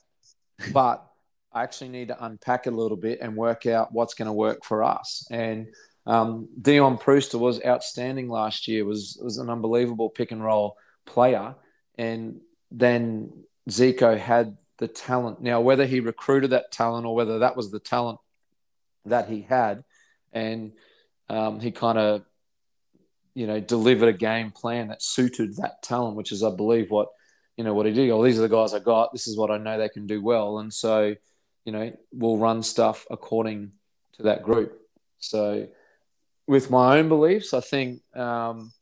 [0.72, 1.06] but
[1.52, 4.32] I actually need to unpack it a little bit and work out what's going to
[4.32, 5.26] work for us.
[5.30, 5.68] And
[6.06, 11.54] um, Dion Prewster was outstanding last year, was, was an unbelievable pick and roll player.
[11.98, 12.40] And
[12.70, 15.42] then Zico had the talent.
[15.42, 18.18] Now, whether he recruited that talent or whether that was the talent
[19.04, 19.84] that he had,
[20.32, 20.72] and
[21.28, 22.24] um, he kind of
[23.34, 27.08] you know, delivered a game plan that suited that talent, which is, I believe, what
[27.56, 28.10] you know what he did.
[28.10, 29.12] Oh, these are the guys I got.
[29.12, 31.14] This is what I know they can do well, and so
[31.64, 33.72] you know we'll run stuff according
[34.14, 34.80] to that group.
[35.18, 35.68] So,
[36.46, 38.72] with my own beliefs, I think um,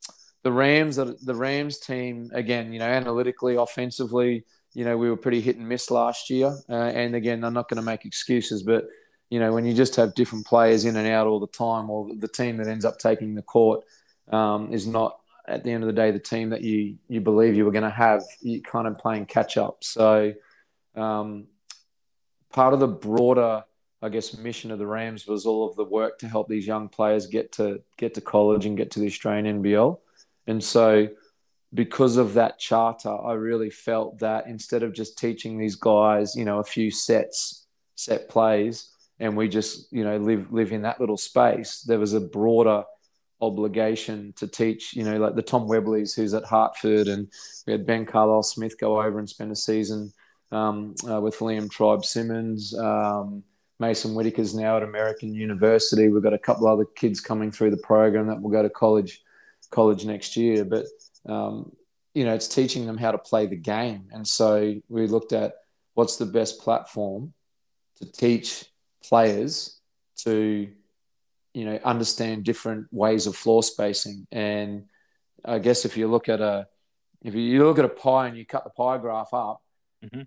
[0.42, 4.44] the Rams, the Rams team, again, you know, analytically, offensively,
[4.74, 6.56] you know, we were pretty hit and miss last year.
[6.68, 8.86] Uh, and again, I'm not going to make excuses, but
[9.30, 12.08] you know, when you just have different players in and out all the time, or
[12.16, 13.84] the team that ends up taking the court
[14.30, 17.54] um, is not at the end of the day the team that you you believe
[17.56, 18.22] you were going to have.
[18.40, 19.82] You kind of playing catch up.
[19.82, 20.34] So
[20.94, 21.46] um,
[22.52, 23.64] part of the broader,
[24.02, 26.88] I guess, mission of the Rams was all of the work to help these young
[26.88, 29.98] players get to get to college and get to the Australian NBL.
[30.46, 31.08] And so
[31.74, 36.44] because of that charter, I really felt that instead of just teaching these guys, you
[36.44, 41.00] know, a few sets, set plays, and we just, you know, live live in that
[41.00, 42.84] little space, there was a broader
[43.40, 47.28] obligation to teach, you know, like the Tom Webleys who's at Hartford, and
[47.66, 50.12] we had Ben Carlisle Smith go over and spend a season
[50.52, 52.76] um, uh, with Liam Tribe Simmons.
[52.78, 53.42] Um,
[53.80, 56.08] Mason Whitaker's now at American University.
[56.08, 59.22] We've got a couple other kids coming through the program that will go to college
[59.70, 60.64] college next year.
[60.64, 60.86] But
[61.26, 61.72] um,
[62.14, 64.08] you know, it's teaching them how to play the game.
[64.10, 65.54] And so we looked at
[65.94, 67.32] what's the best platform
[67.96, 68.64] to teach
[69.04, 69.78] players
[70.24, 70.68] to
[71.58, 74.84] you know understand different ways of floor spacing and
[75.44, 76.66] i guess if you look at a
[77.22, 79.62] if you look at a pie and you cut the pie graph up
[80.04, 80.22] mm-hmm.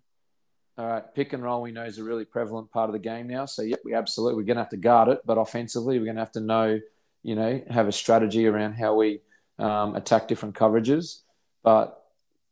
[0.78, 3.28] all right pick and roll we know is a really prevalent part of the game
[3.28, 6.06] now so yep we absolutely we're going to have to guard it but offensively we're
[6.06, 6.80] going to have to know
[7.24, 9.22] you know have a strategy around how we
[9.60, 11.20] um, attack different coverages
[11.64, 12.02] but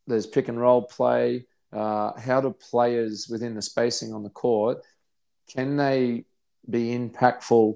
[0.09, 1.45] there's pick and roll play.
[1.71, 4.84] Uh, how do players within the spacing on the court
[5.47, 6.25] can they
[6.67, 7.75] be impactful,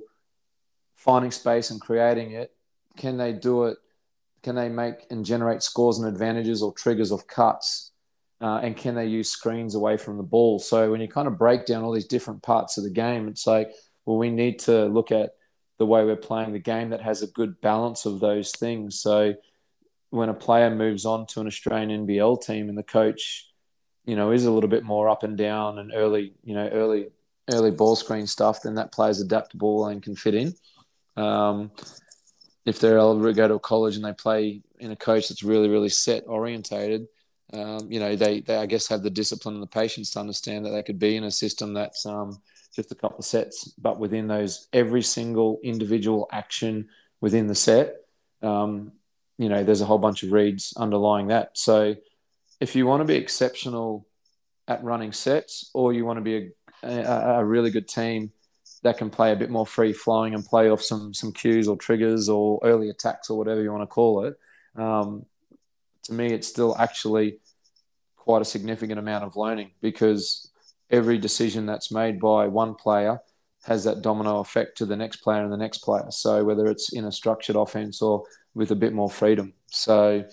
[1.04, 2.52] finding space and creating it?
[2.98, 3.78] Can they do it?
[4.42, 7.92] Can they make and generate scores and advantages or triggers of cuts?
[8.42, 10.60] Uh, and can they use screens away from the ball?
[10.60, 13.48] So when you kind of break down all these different parts of the game, it's
[13.48, 13.72] like,
[14.06, 15.32] well, we need to look at
[15.78, 19.00] the way we're playing the game that has a good balance of those things.
[19.00, 19.36] So
[20.10, 23.50] when a player moves on to an Australian NBL team and the coach,
[24.06, 27.08] you know, is a little bit more up and down and early, you know, early
[27.52, 30.54] early ball screen stuff, then that player's adaptable and can fit in.
[31.16, 31.72] Um,
[32.66, 35.44] if they're able to go to a college and they play in a coach that's
[35.44, 37.08] really, really set orientated,
[37.52, 40.66] um, you know, they, they, I guess, have the discipline and the patience to understand
[40.66, 42.42] that they could be in a system that's um,
[42.76, 46.90] just a couple of sets, but within those, every single individual action
[47.22, 47.98] within the set,
[48.42, 48.92] um,
[49.38, 51.58] you know, there's a whole bunch of reads underlying that.
[51.58, 51.96] So
[52.60, 54.08] if you want to be exceptional
[54.68, 56.52] at running sets or you want to be
[56.82, 58.32] a, a, a really good team
[58.84, 61.76] that can play a bit more free flowing and play off some some cues or
[61.76, 64.38] triggers or early attacks or whatever you want to call it.
[64.76, 65.26] Um,
[66.04, 67.40] to me, it's still actually
[68.18, 70.52] quite a significant amount of learning because
[70.90, 73.20] every decision that's made by one player
[73.66, 76.06] has that domino effect to the next player and the next player.
[76.10, 78.24] So whether it's in a structured offense or
[78.54, 79.54] with a bit more freedom.
[79.68, 80.26] So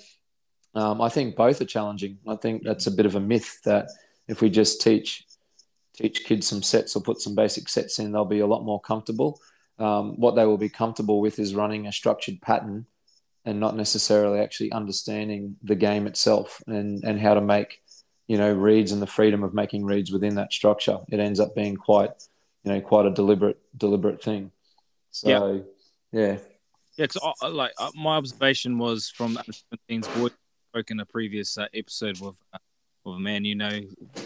[0.75, 2.19] um, I think both are challenging.
[2.27, 3.89] I think that's a bit of a myth that
[4.29, 5.25] if we just teach
[5.95, 8.81] teach kids some sets or put some basic sets in, they'll be a lot more
[8.81, 9.41] comfortable.
[9.79, 12.87] Um, what they will be comfortable with is running a structured pattern
[13.45, 17.83] and not necessarily actually understanding the game itself and, and how to make,
[18.29, 20.99] you know, reads and the freedom of making reads within that structure.
[21.11, 22.11] It ends up being quite,
[22.65, 24.53] you know, quite a deliberate, deliberate thing.
[25.11, 25.65] So,
[26.13, 26.21] yeah.
[26.21, 26.37] Yeah,
[26.99, 30.29] yeah cause I, like uh, my observation was from the 17's boy
[30.71, 32.59] spoke in a previous uh, episode with uh,
[33.11, 33.81] with a man you know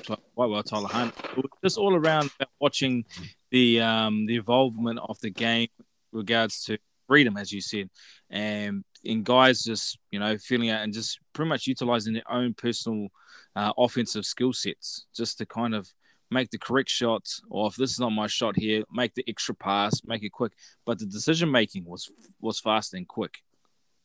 [0.06, 0.18] quite
[0.50, 1.14] well, Tyler Hunt.
[1.62, 2.30] Just all around
[2.60, 3.04] watching
[3.50, 5.68] the um, the involvement of the game
[6.12, 7.90] regards to freedom, as you said,
[8.30, 12.54] and in guys just you know feeling out and just pretty much utilizing their own
[12.54, 13.08] personal
[13.56, 15.88] uh, offensive skill sets just to kind of
[16.30, 19.54] make the correct shot, or if this is not my shot here, make the extra
[19.54, 20.52] pass, make it quick.
[20.84, 22.10] But the decision making was
[22.40, 23.38] was fast and quick.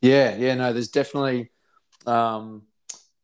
[0.01, 1.51] Yeah, yeah, no, there's definitely.
[2.05, 2.63] Um,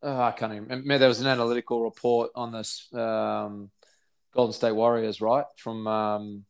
[0.06, 0.99] oh, I can't even remember.
[0.99, 3.72] There was an analytical report on this um,
[4.34, 5.45] Golden State Warriors, right?
[5.58, 6.45] From um,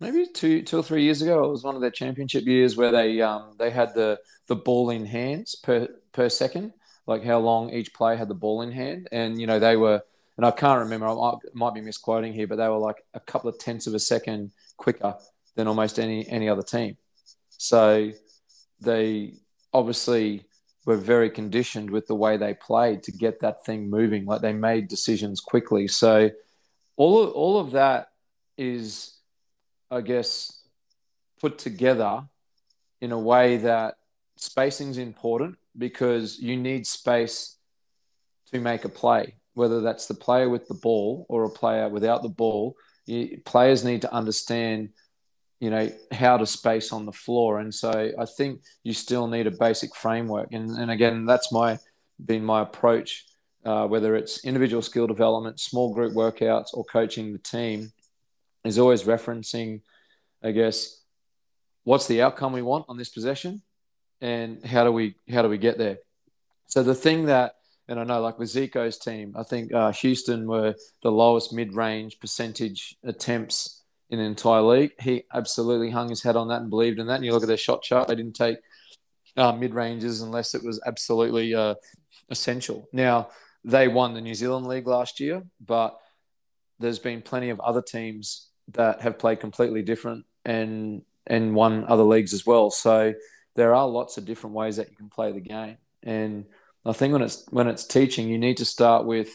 [0.00, 1.44] maybe two, two or three years ago.
[1.44, 4.18] It was one of their championship years where they um, they had the
[4.48, 6.72] the ball in hands per per second,
[7.06, 10.02] like how long each player had the ball in hand, and you know they were.
[10.38, 11.08] And I can't remember.
[11.08, 13.98] I might be misquoting here, but they were like a couple of tenths of a
[13.98, 15.14] second quicker
[15.54, 16.98] than almost any any other team.
[17.56, 18.12] So
[18.80, 19.34] they
[19.72, 20.45] obviously
[20.86, 24.24] were very conditioned with the way they played to get that thing moving.
[24.24, 25.88] Like they made decisions quickly.
[25.88, 26.30] So
[26.96, 28.08] all of, all of that
[28.56, 29.18] is,
[29.90, 30.62] I guess,
[31.40, 32.22] put together
[33.00, 33.96] in a way that
[34.36, 37.56] spacing is important because you need space
[38.52, 42.22] to make a play, whether that's the player with the ball or a player without
[42.22, 42.76] the ball.
[43.04, 44.90] You, players need to understand–
[45.60, 47.60] you know how to space on the floor.
[47.60, 50.52] And so i think you still need a basic framework.
[50.52, 51.78] And, and again that's my
[52.24, 53.24] been my approach
[53.64, 57.92] uh, whether it's individual skill development small group workouts or coaching the team
[58.64, 59.82] is always referencing
[60.42, 61.02] i guess
[61.84, 63.62] what's the outcome we want on this possession
[64.20, 65.98] and how do we how do we get there?
[66.66, 67.54] So the thing that
[67.88, 72.18] and I know, like with Zico's team, I think uh, Houston were the lowest mid-range
[72.18, 73.75] percentage attempts
[74.10, 74.92] in the entire league.
[75.00, 77.16] He absolutely hung his head on that and believed in that.
[77.16, 78.58] And you look at their shot chart; they didn't take
[79.36, 81.74] uh, mid ranges unless it was absolutely uh,
[82.30, 82.88] essential.
[82.92, 83.28] Now
[83.64, 85.98] they won the New Zealand League last year, but
[86.78, 92.04] there's been plenty of other teams that have played completely different and and won other
[92.04, 92.70] leagues as well.
[92.70, 93.14] So
[93.56, 95.78] there are lots of different ways that you can play the game.
[96.02, 96.44] And
[96.84, 99.30] I think when it's when it's teaching, you need to start with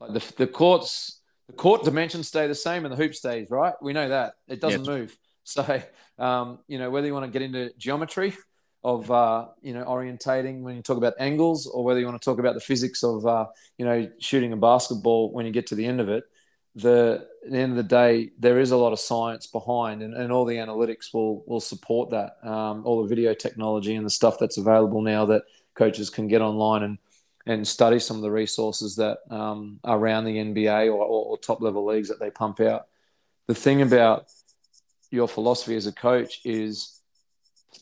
[0.00, 3.74] like the the courts the court dimensions stay the same and the hoop stays, right?
[3.82, 5.16] We know that it doesn't move.
[5.46, 5.82] So,
[6.18, 8.34] um, you know, whether you want to get into geometry
[8.82, 12.24] of, uh, you know, orientating when you talk about angles or whether you want to
[12.24, 13.44] talk about the physics of, uh,
[13.76, 16.24] you know, shooting a basketball when you get to the end of it,
[16.76, 20.32] the, the end of the day, there is a lot of science behind and, and
[20.32, 22.38] all the analytics will, will support that.
[22.42, 25.42] Um, all the video technology and the stuff that's available now that
[25.74, 26.98] coaches can get online and,
[27.46, 31.38] and study some of the resources that um, are around the NBA or, or, or
[31.38, 32.86] top level leagues that they pump out.
[33.48, 34.26] The thing about
[35.10, 37.00] your philosophy as a coach is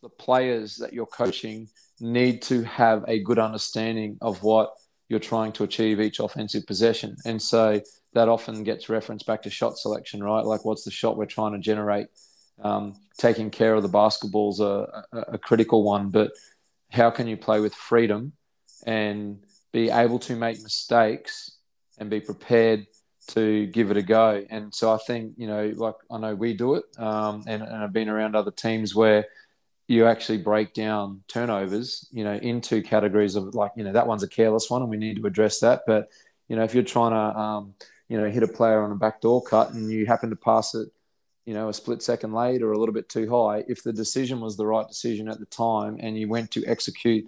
[0.03, 1.69] the players that you're coaching
[2.01, 4.73] need to have a good understanding of what
[5.09, 7.17] you're trying to achieve each offensive possession.
[7.25, 7.81] And so
[8.15, 10.45] that often gets referenced back to shot selection, right?
[10.45, 12.09] Like, what's the shot we're trying to generate?
[12.63, 16.33] Um, taking care of the basketball's a, a, a critical one, but
[16.91, 18.33] how can you play with freedom
[18.85, 19.39] and
[19.73, 21.57] be able to make mistakes
[21.99, 22.87] and be prepared
[23.29, 24.45] to give it a go?
[24.51, 27.77] And so I think, you know, like I know we do it, um, and, and
[27.77, 29.27] I've been around other teams where
[29.89, 34.23] you actually break down turnovers, you know, into categories of like, you know, that one's
[34.23, 35.83] a careless one and we need to address that.
[35.87, 36.09] But,
[36.49, 37.75] you know, if you're trying to, um,
[38.09, 40.89] you know, hit a player on a backdoor cut and you happen to pass it,
[41.45, 44.41] you know, a split second late or a little bit too high, if the decision
[44.41, 47.25] was the right decision at the time and you went to execute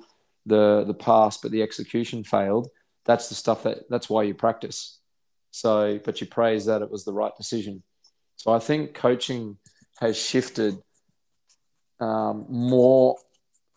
[0.46, 2.68] the the pass but the execution failed,
[3.04, 4.98] that's the stuff that that's why you practice.
[5.50, 7.82] So, but you praise that it was the right decision.
[8.36, 9.56] So I think coaching
[10.00, 10.76] has shifted
[12.00, 13.16] um, more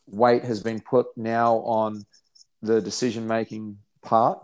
[0.07, 2.05] weight has been put now on
[2.61, 4.39] the decision making part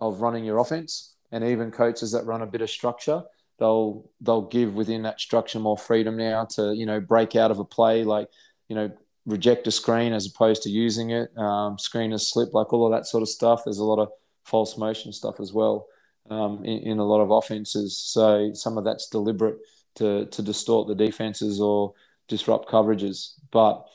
[0.00, 3.22] of running your offense and even coaches that run a bit of structure
[3.58, 7.58] they'll they'll give within that structure more freedom now to you know break out of
[7.58, 8.28] a play like
[8.68, 8.90] you know
[9.26, 12.92] reject a screen as opposed to using it um, screen as slip like all of
[12.92, 14.08] that sort of stuff there's a lot of
[14.44, 15.86] false motion stuff as well
[16.30, 19.58] um, in, in, a lot of offenses so some of that's deliberate
[19.96, 21.94] to to distort the defenses or
[22.28, 23.32] disrupt coverages.
[23.50, 23.86] But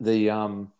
[0.00, 0.72] the um,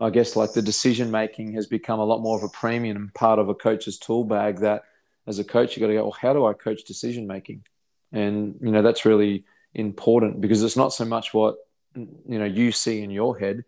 [0.00, 3.38] I guess like the decision making has become a lot more of a premium part
[3.38, 4.58] of a coach's tool bag.
[4.58, 4.82] That
[5.26, 7.64] as a coach, you got to go, well, how do I coach decision making?
[8.12, 9.44] And you know that's really
[9.74, 11.56] important because it's not so much what
[12.28, 13.64] you know you see in your head;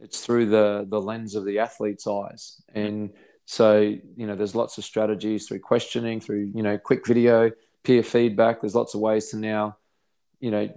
[0.00, 2.62] it's through the the lens of the athlete's eyes.
[2.74, 3.10] And
[3.46, 7.50] so you know, there's lots of strategies through questioning, through you know, quick video,
[7.82, 8.60] peer feedback.
[8.60, 9.76] There's lots of ways to now
[10.40, 10.68] you know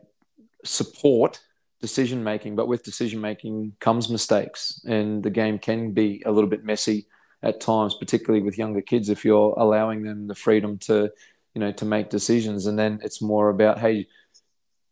[0.64, 1.42] support
[1.82, 6.50] decision making, but with decision making comes mistakes, and the game can be a little
[6.50, 7.08] bit messy
[7.44, 9.10] at times, particularly with younger kids.
[9.10, 11.12] If you're allowing them the freedom to,
[11.54, 14.08] you know, to make decisions, and then it's more about, hey,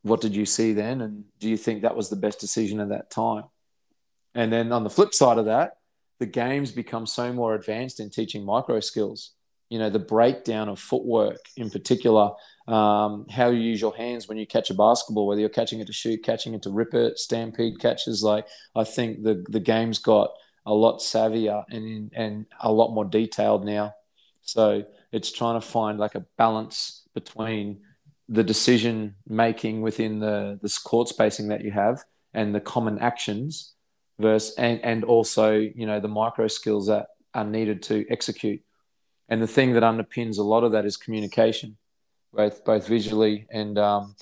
[0.05, 2.89] what did you see then, and do you think that was the best decision at
[2.89, 3.45] that time?
[4.35, 5.77] And then on the flip side of that,
[6.19, 9.31] the games become so more advanced in teaching micro skills.
[9.69, 12.31] You know, the breakdown of footwork in particular
[12.67, 15.87] um, how you use your hands when you catch a basketball, whether you're catching it
[15.87, 18.23] to shoot, catching it to rip it, stampede catches.
[18.23, 20.31] Like I think the the game's got
[20.65, 23.93] a lot savvier and and a lot more detailed now.
[24.41, 27.81] So it's trying to find like a balance between
[28.27, 32.03] the decision making within the the court spacing that you have
[32.33, 33.73] and the common actions
[34.19, 38.61] versus and and also you know the micro skills that are needed to execute.
[39.27, 41.77] And the thing that underpins a lot of that is communication
[42.35, 44.15] both both visually and um,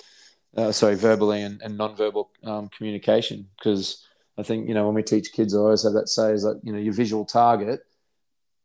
[0.56, 3.48] uh, sorry, verbally and, and non-verbal um, communication.
[3.58, 4.06] Because
[4.38, 6.60] I think you know when we teach kids, I always have that say is that
[6.62, 7.80] you know your visual target,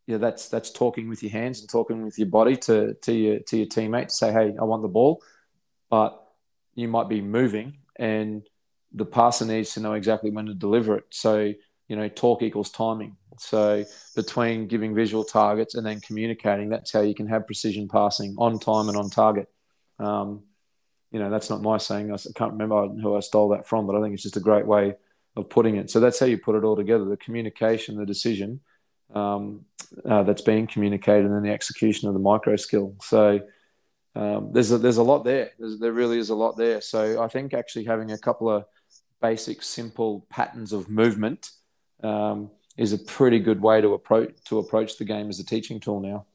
[0.10, 3.40] yeah, that's that's talking with your hands and talking with your body to to your
[3.42, 5.22] to your teammate to say, hey, I want the ball,
[5.92, 6.20] but
[6.74, 8.42] you might be moving and
[8.92, 11.04] the passer needs to know exactly when to deliver it.
[11.12, 11.54] So
[11.88, 13.18] you know, talk equals timing.
[13.38, 13.86] So
[14.16, 18.58] between giving visual targets and then communicating, that's how you can have precision passing on
[18.58, 19.48] time and on target.
[20.00, 20.42] Um,
[21.12, 22.12] you know, that's not my saying.
[22.12, 24.66] I can't remember who I stole that from, but I think it's just a great
[24.66, 24.96] way
[25.36, 25.92] of putting it.
[25.92, 28.62] So that's how you put it all together: the communication, the decision
[29.14, 29.66] um,
[30.08, 32.96] uh, that's being communicated, and then the execution of the micro skill.
[33.02, 33.42] So
[34.16, 35.52] um, there's a, there's a lot there.
[35.58, 36.82] There's, there really is a lot there.
[36.82, 38.66] So I think actually having a couple of
[39.22, 41.52] basic, simple patterns of movement
[42.04, 45.80] um, is a pretty good way to approach to approach the game as a teaching
[45.80, 46.26] tool now.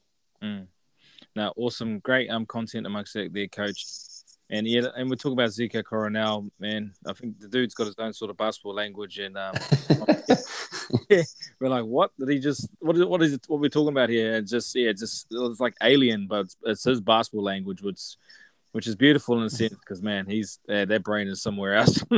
[0.43, 0.67] Mm.
[1.37, 3.85] Now, awesome, great um content amongst their, coach,
[4.51, 6.93] and yeah, and we talk about Zico Coronel, man.
[7.07, 9.55] I think the dude's got his own sort of basketball language, and um,
[11.61, 12.69] we're like, what did he just?
[12.81, 13.45] What is what is it?
[13.47, 14.35] What we're talking about here?
[14.35, 18.17] And just yeah, just it's like alien, but it's, it's his basketball language, which
[18.73, 22.05] which is beautiful in a sense because man, he's uh, their brain is somewhere else.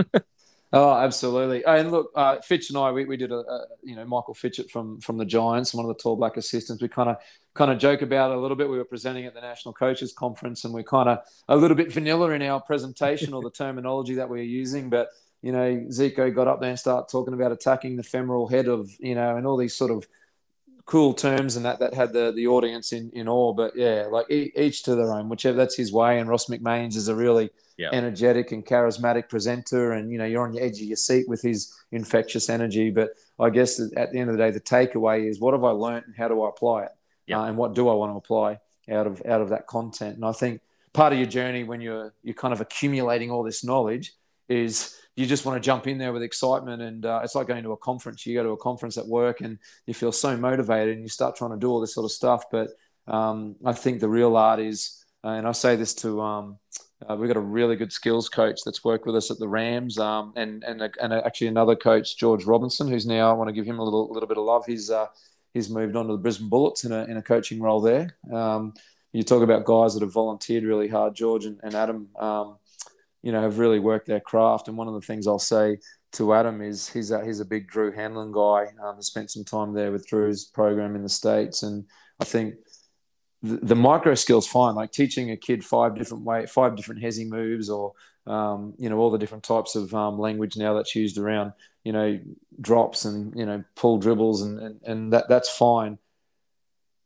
[0.73, 1.65] Oh, absolutely.
[1.65, 4.71] And look, uh, Fitch and I, we, we did a, a, you know Michael Fitchett
[4.71, 6.83] from from the Giants, one of the tall black assistants.
[6.83, 7.17] We kind of
[7.55, 8.69] kind of joke about it a little bit.
[8.69, 11.93] We were presenting at the National Coaches Conference, and we're kind of a little bit
[11.93, 14.91] vanilla in our presentation or the terminology that we are using.
[14.91, 15.11] But
[15.43, 18.91] you know, Zico got up there and started talking about attacking the femoral head of
[18.99, 20.07] you know, and all these sort of
[20.87, 23.53] cool terms and that that had the the audience in in awe.
[23.53, 26.19] But yeah, like each to their own, whichever that's his way.
[26.19, 27.91] And Ross McMains is a really yeah.
[27.93, 31.43] energetic and charismatic presenter, and you know you're on the edge of your seat with
[31.43, 32.91] his infectious energy.
[32.91, 35.71] But I guess at the end of the day, the takeaway is what have I
[35.71, 36.93] learned and how do I apply it,
[37.27, 37.41] yeah.
[37.41, 38.61] uh, and what do I want to apply
[38.91, 40.17] out of out of that content.
[40.17, 40.61] And I think
[40.93, 44.15] part of your journey when you're you're kind of accumulating all this knowledge
[44.49, 47.65] is you just want to jump in there with excitement and uh, it's like going
[47.65, 48.25] to a conference.
[48.27, 51.37] You go to a conference at work and you feel so motivated and you start
[51.37, 52.45] trying to do all this sort of stuff.
[52.51, 52.69] But
[53.09, 56.59] um, i think the real art is uh, and i say this to um,
[57.09, 59.99] uh, we've got a really good skills coach that's worked with us at the rams
[59.99, 63.67] um, and, and, and actually another coach george robinson who's now i want to give
[63.67, 64.65] him a little, little bit of love.
[64.67, 65.07] He's uh,
[65.55, 68.17] he's moved on to the brisbane bullets in a, in a coaching role there.
[68.31, 68.75] Um,
[69.13, 72.59] you talk about guys that have volunteered really hard george and, and adam um,
[73.27, 74.69] you know, have really worked their craft.
[74.69, 75.79] And one of the things I'll say
[76.13, 78.71] to Adam is he's a, he's a big Drew Hanlen guy.
[78.81, 81.65] Um, spent some time there with Drew's program in the States.
[81.65, 81.87] And
[82.21, 82.55] I think
[83.43, 87.29] the, the micro skills fine, like teaching a kid five different way, five different hesi
[87.29, 87.95] moves or,
[88.29, 91.53] um, you know, all the different types of um, language now that's used around,
[91.83, 92.21] you know,
[92.61, 95.99] drops and, you know, pull dribbles and, and, and that, that's fine.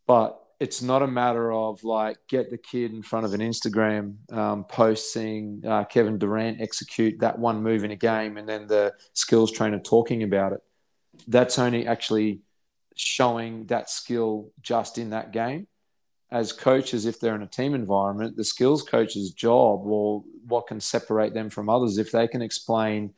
[0.06, 4.30] But it's not a matter of like get the kid in front of an Instagram
[4.30, 8.66] um, post seeing uh, Kevin Durant execute that one move in a game and then
[8.66, 10.60] the skills trainer talking about it.
[11.26, 12.42] That's only actually
[12.94, 15.66] showing that skill just in that game.
[16.30, 20.78] As coaches, if they're in a team environment, the skills coach's job or what can
[20.78, 23.14] separate them from others if they can explain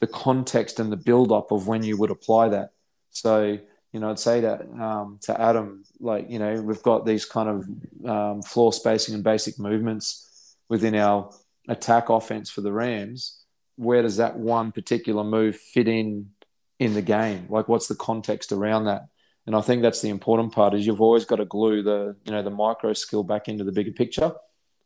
[0.00, 2.70] the context and the build up of when you would apply that.
[3.10, 3.58] So
[3.96, 7.48] you know, I'd say to um, to Adam, like, you know, we've got these kind
[7.48, 11.30] of um, floor spacing and basic movements within our
[11.66, 13.40] attack offense for the Rams.
[13.76, 16.32] Where does that one particular move fit in
[16.78, 17.46] in the game?
[17.48, 19.08] Like, what's the context around that?
[19.46, 22.32] And I think that's the important part is you've always got to glue the you
[22.32, 24.32] know the micro skill back into the bigger picture,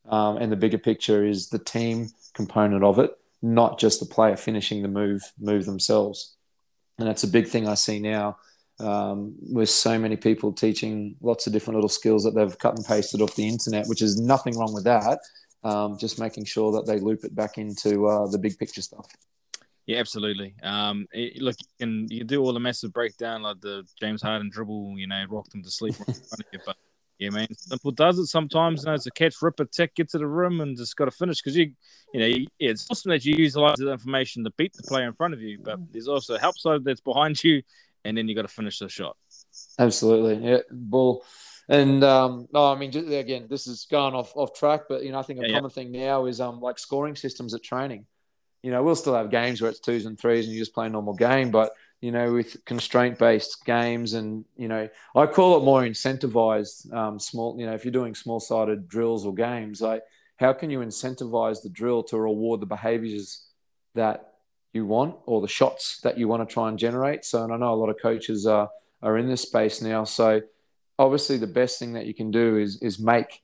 [0.09, 3.11] um, and the bigger picture is the team component of it,
[3.43, 6.37] not just the player finishing the move move themselves.
[6.97, 8.37] And that's a big thing I see now
[8.81, 12.85] um, with so many people teaching lots of different little skills that they've cut and
[12.85, 15.19] pasted off the internet, which is nothing wrong with that.
[15.63, 19.07] Um, just making sure that they loop it back into uh, the big picture stuff.
[19.87, 20.55] Yeah, absolutely.
[20.63, 24.49] Um, it, look, you can you do all the massive breakdown like the James Harden
[24.49, 26.77] dribble, you know, rock them to sleep you, but
[27.21, 28.83] yeah, man, simple does it sometimes.
[28.83, 31.11] You know, it's a catch, rip, attack, get to the rim, and just got to
[31.11, 31.73] finish because you,
[32.15, 34.51] you know, you, yeah, it's awesome that you use a lot of the information to
[34.57, 37.43] beat the player in front of you, but there's also a help side that's behind
[37.45, 37.63] you
[38.05, 39.17] and then you got to finish the shot.
[39.79, 41.25] Absolutely, yeah, bull.
[41.69, 45.21] And um, no, I mean, again, this is going off off track, but you know,
[45.21, 45.75] I think a yeah, common yeah.
[45.75, 48.07] thing now is um like scoring systems at training.
[48.63, 50.87] You know, we'll still have games where it's twos and threes, and you just play
[50.87, 51.71] a normal game, but
[52.01, 57.19] you know, with constraint based games, and you know, I call it more incentivized um,
[57.19, 57.59] small.
[57.59, 60.03] You know, if you're doing small sided drills or games, like
[60.39, 63.47] how can you incentivize the drill to reward the behaviors
[63.95, 64.30] that
[64.73, 67.25] you want or the shots that you want to try and generate.
[67.25, 68.71] So, and I know a lot of coaches are
[69.03, 70.05] are in this space now.
[70.05, 70.43] So,
[70.99, 73.43] obviously, the best thing that you can do is is make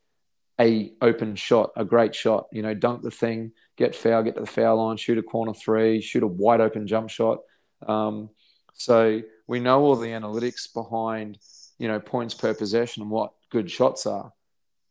[0.61, 2.47] a open shot, a great shot.
[2.53, 5.53] You know, dunk the thing, get foul, get to the foul line, shoot a corner
[5.53, 7.41] three, shoot a wide open jump shot.
[7.87, 8.31] Um,
[8.75, 11.39] so we know all the analytics behind
[11.79, 14.33] you know points per possession and what good shots are,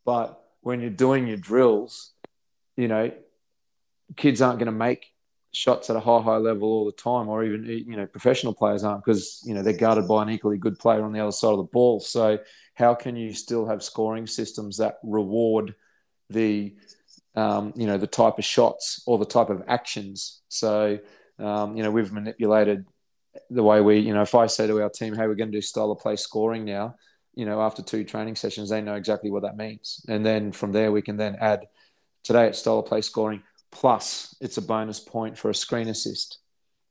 [0.04, 2.12] but when you're doing your drills,
[2.76, 3.12] you know,
[4.16, 5.06] kids aren't going to make
[5.56, 8.84] shots at a high, high level all the time, or even you know professional players
[8.84, 11.52] aren't because you know they're guarded by an equally good player on the other side
[11.52, 11.98] of the ball.
[11.98, 12.38] So
[12.74, 15.74] how can you still have scoring systems that reward
[16.28, 16.76] the
[17.34, 20.42] um, you know the type of shots or the type of actions?
[20.48, 20.98] So
[21.38, 22.84] um, you know we've manipulated
[23.48, 25.56] the way we you know if I say to our team, hey, we're going to
[25.56, 26.96] do style of play scoring now.
[27.34, 30.72] You know, after two training sessions, they know exactly what that means, and then from
[30.72, 31.66] there we can then add.
[32.22, 36.38] Today it's style of play scoring plus it's a bonus point for a screen assist.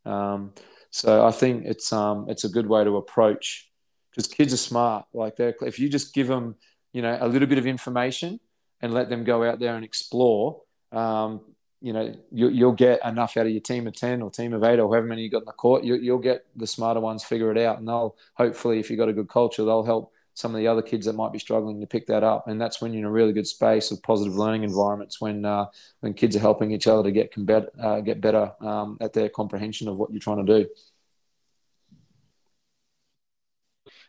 [0.05, 0.53] Um,
[0.91, 3.69] so I think it's um, it's a good way to approach
[4.11, 5.05] because kids are smart.
[5.13, 6.55] Like they if you just give them
[6.93, 8.39] you know a little bit of information
[8.81, 10.61] and let them go out there and explore,
[10.91, 11.41] um,
[11.81, 14.63] you know you, will get enough out of your team of ten or team of
[14.63, 15.83] eight or however many you got in the court.
[15.83, 19.09] You, you'll get the smarter ones figure it out, and they'll hopefully if you've got
[19.09, 21.87] a good culture, they'll help some of the other kids that might be struggling to
[21.87, 22.47] pick that up.
[22.47, 25.65] And that's when you're in a really good space of positive learning environments when uh,
[26.01, 29.29] when kids are helping each other to get better, uh, get better um, at their
[29.29, 30.69] comprehension of what you're trying to do.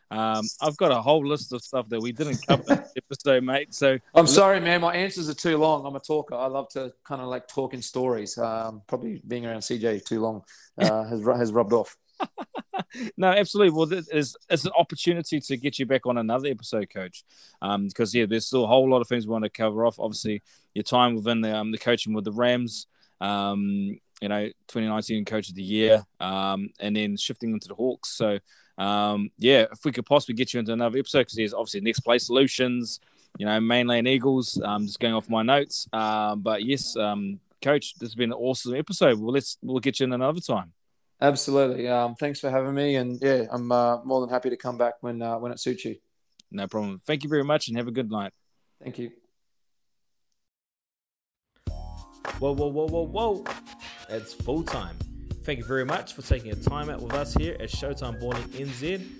[0.09, 3.73] Um, I've got a whole list of stuff that we didn't cover episode, mate.
[3.73, 4.81] So I'm sorry, man.
[4.81, 5.85] My answers are too long.
[5.85, 6.35] I'm a talker.
[6.35, 8.37] I love to kind of like talk in stories.
[8.37, 10.43] Um, probably being around CJ too long
[10.77, 11.97] uh, has has rubbed off.
[13.17, 13.77] No, absolutely.
[13.77, 17.23] Well, it's, it's an opportunity to get you back on another episode, Coach.
[17.61, 19.99] Um, because yeah, there's still a whole lot of things we want to cover off.
[19.99, 20.41] Obviously,
[20.73, 22.87] your time within the um, the coaching with the Rams.
[23.19, 28.09] Um, you know, 2019 Coach of the Year, um, and then shifting into the Hawks.
[28.09, 28.39] So,
[28.77, 31.99] um, yeah, if we could possibly get you into another episode, because there's obviously next
[31.99, 32.99] play solutions,
[33.37, 34.59] you know, mainland Eagles.
[34.63, 35.87] Um, just going off my notes.
[35.93, 39.19] Um, but yes, um, coach, this has been an awesome episode.
[39.19, 40.73] Well, let's we'll get you in another time.
[41.19, 41.87] Absolutely.
[41.87, 44.95] Um, thanks for having me, and yeah, I'm uh, more than happy to come back
[45.01, 45.95] when uh, when it suits you.
[46.51, 47.01] No problem.
[47.05, 48.33] Thank you very much, and have a good night.
[48.83, 49.11] Thank you.
[52.39, 53.45] Whoa, whoa, whoa, whoa, whoa!
[54.09, 54.95] It's full time.
[55.43, 58.43] Thank you very much for taking a time out with us here at Showtime Balling
[58.49, 59.16] NZ.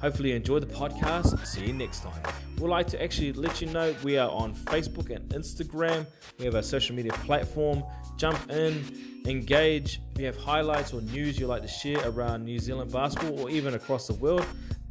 [0.00, 1.46] Hopefully, you enjoyed the podcast.
[1.46, 2.20] See you next time.
[2.58, 6.06] We'd like to actually let you know we are on Facebook and Instagram.
[6.38, 7.84] We have our social media platform.
[8.16, 10.00] Jump in, engage.
[10.14, 13.50] If you have highlights or news you'd like to share around New Zealand basketball or
[13.50, 14.46] even across the world,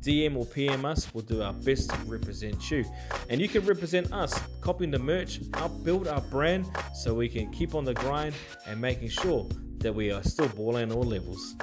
[0.06, 1.12] DM or PM us.
[1.14, 2.86] We'll do our best to represent you.
[3.30, 7.52] And you can represent us, copying the merch, help build our brand so we can
[7.52, 8.36] keep on the grind
[8.68, 9.48] and making sure
[9.80, 11.56] that we are still balling on all levels.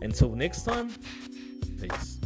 [0.00, 0.90] Until next time,
[1.80, 2.21] peace.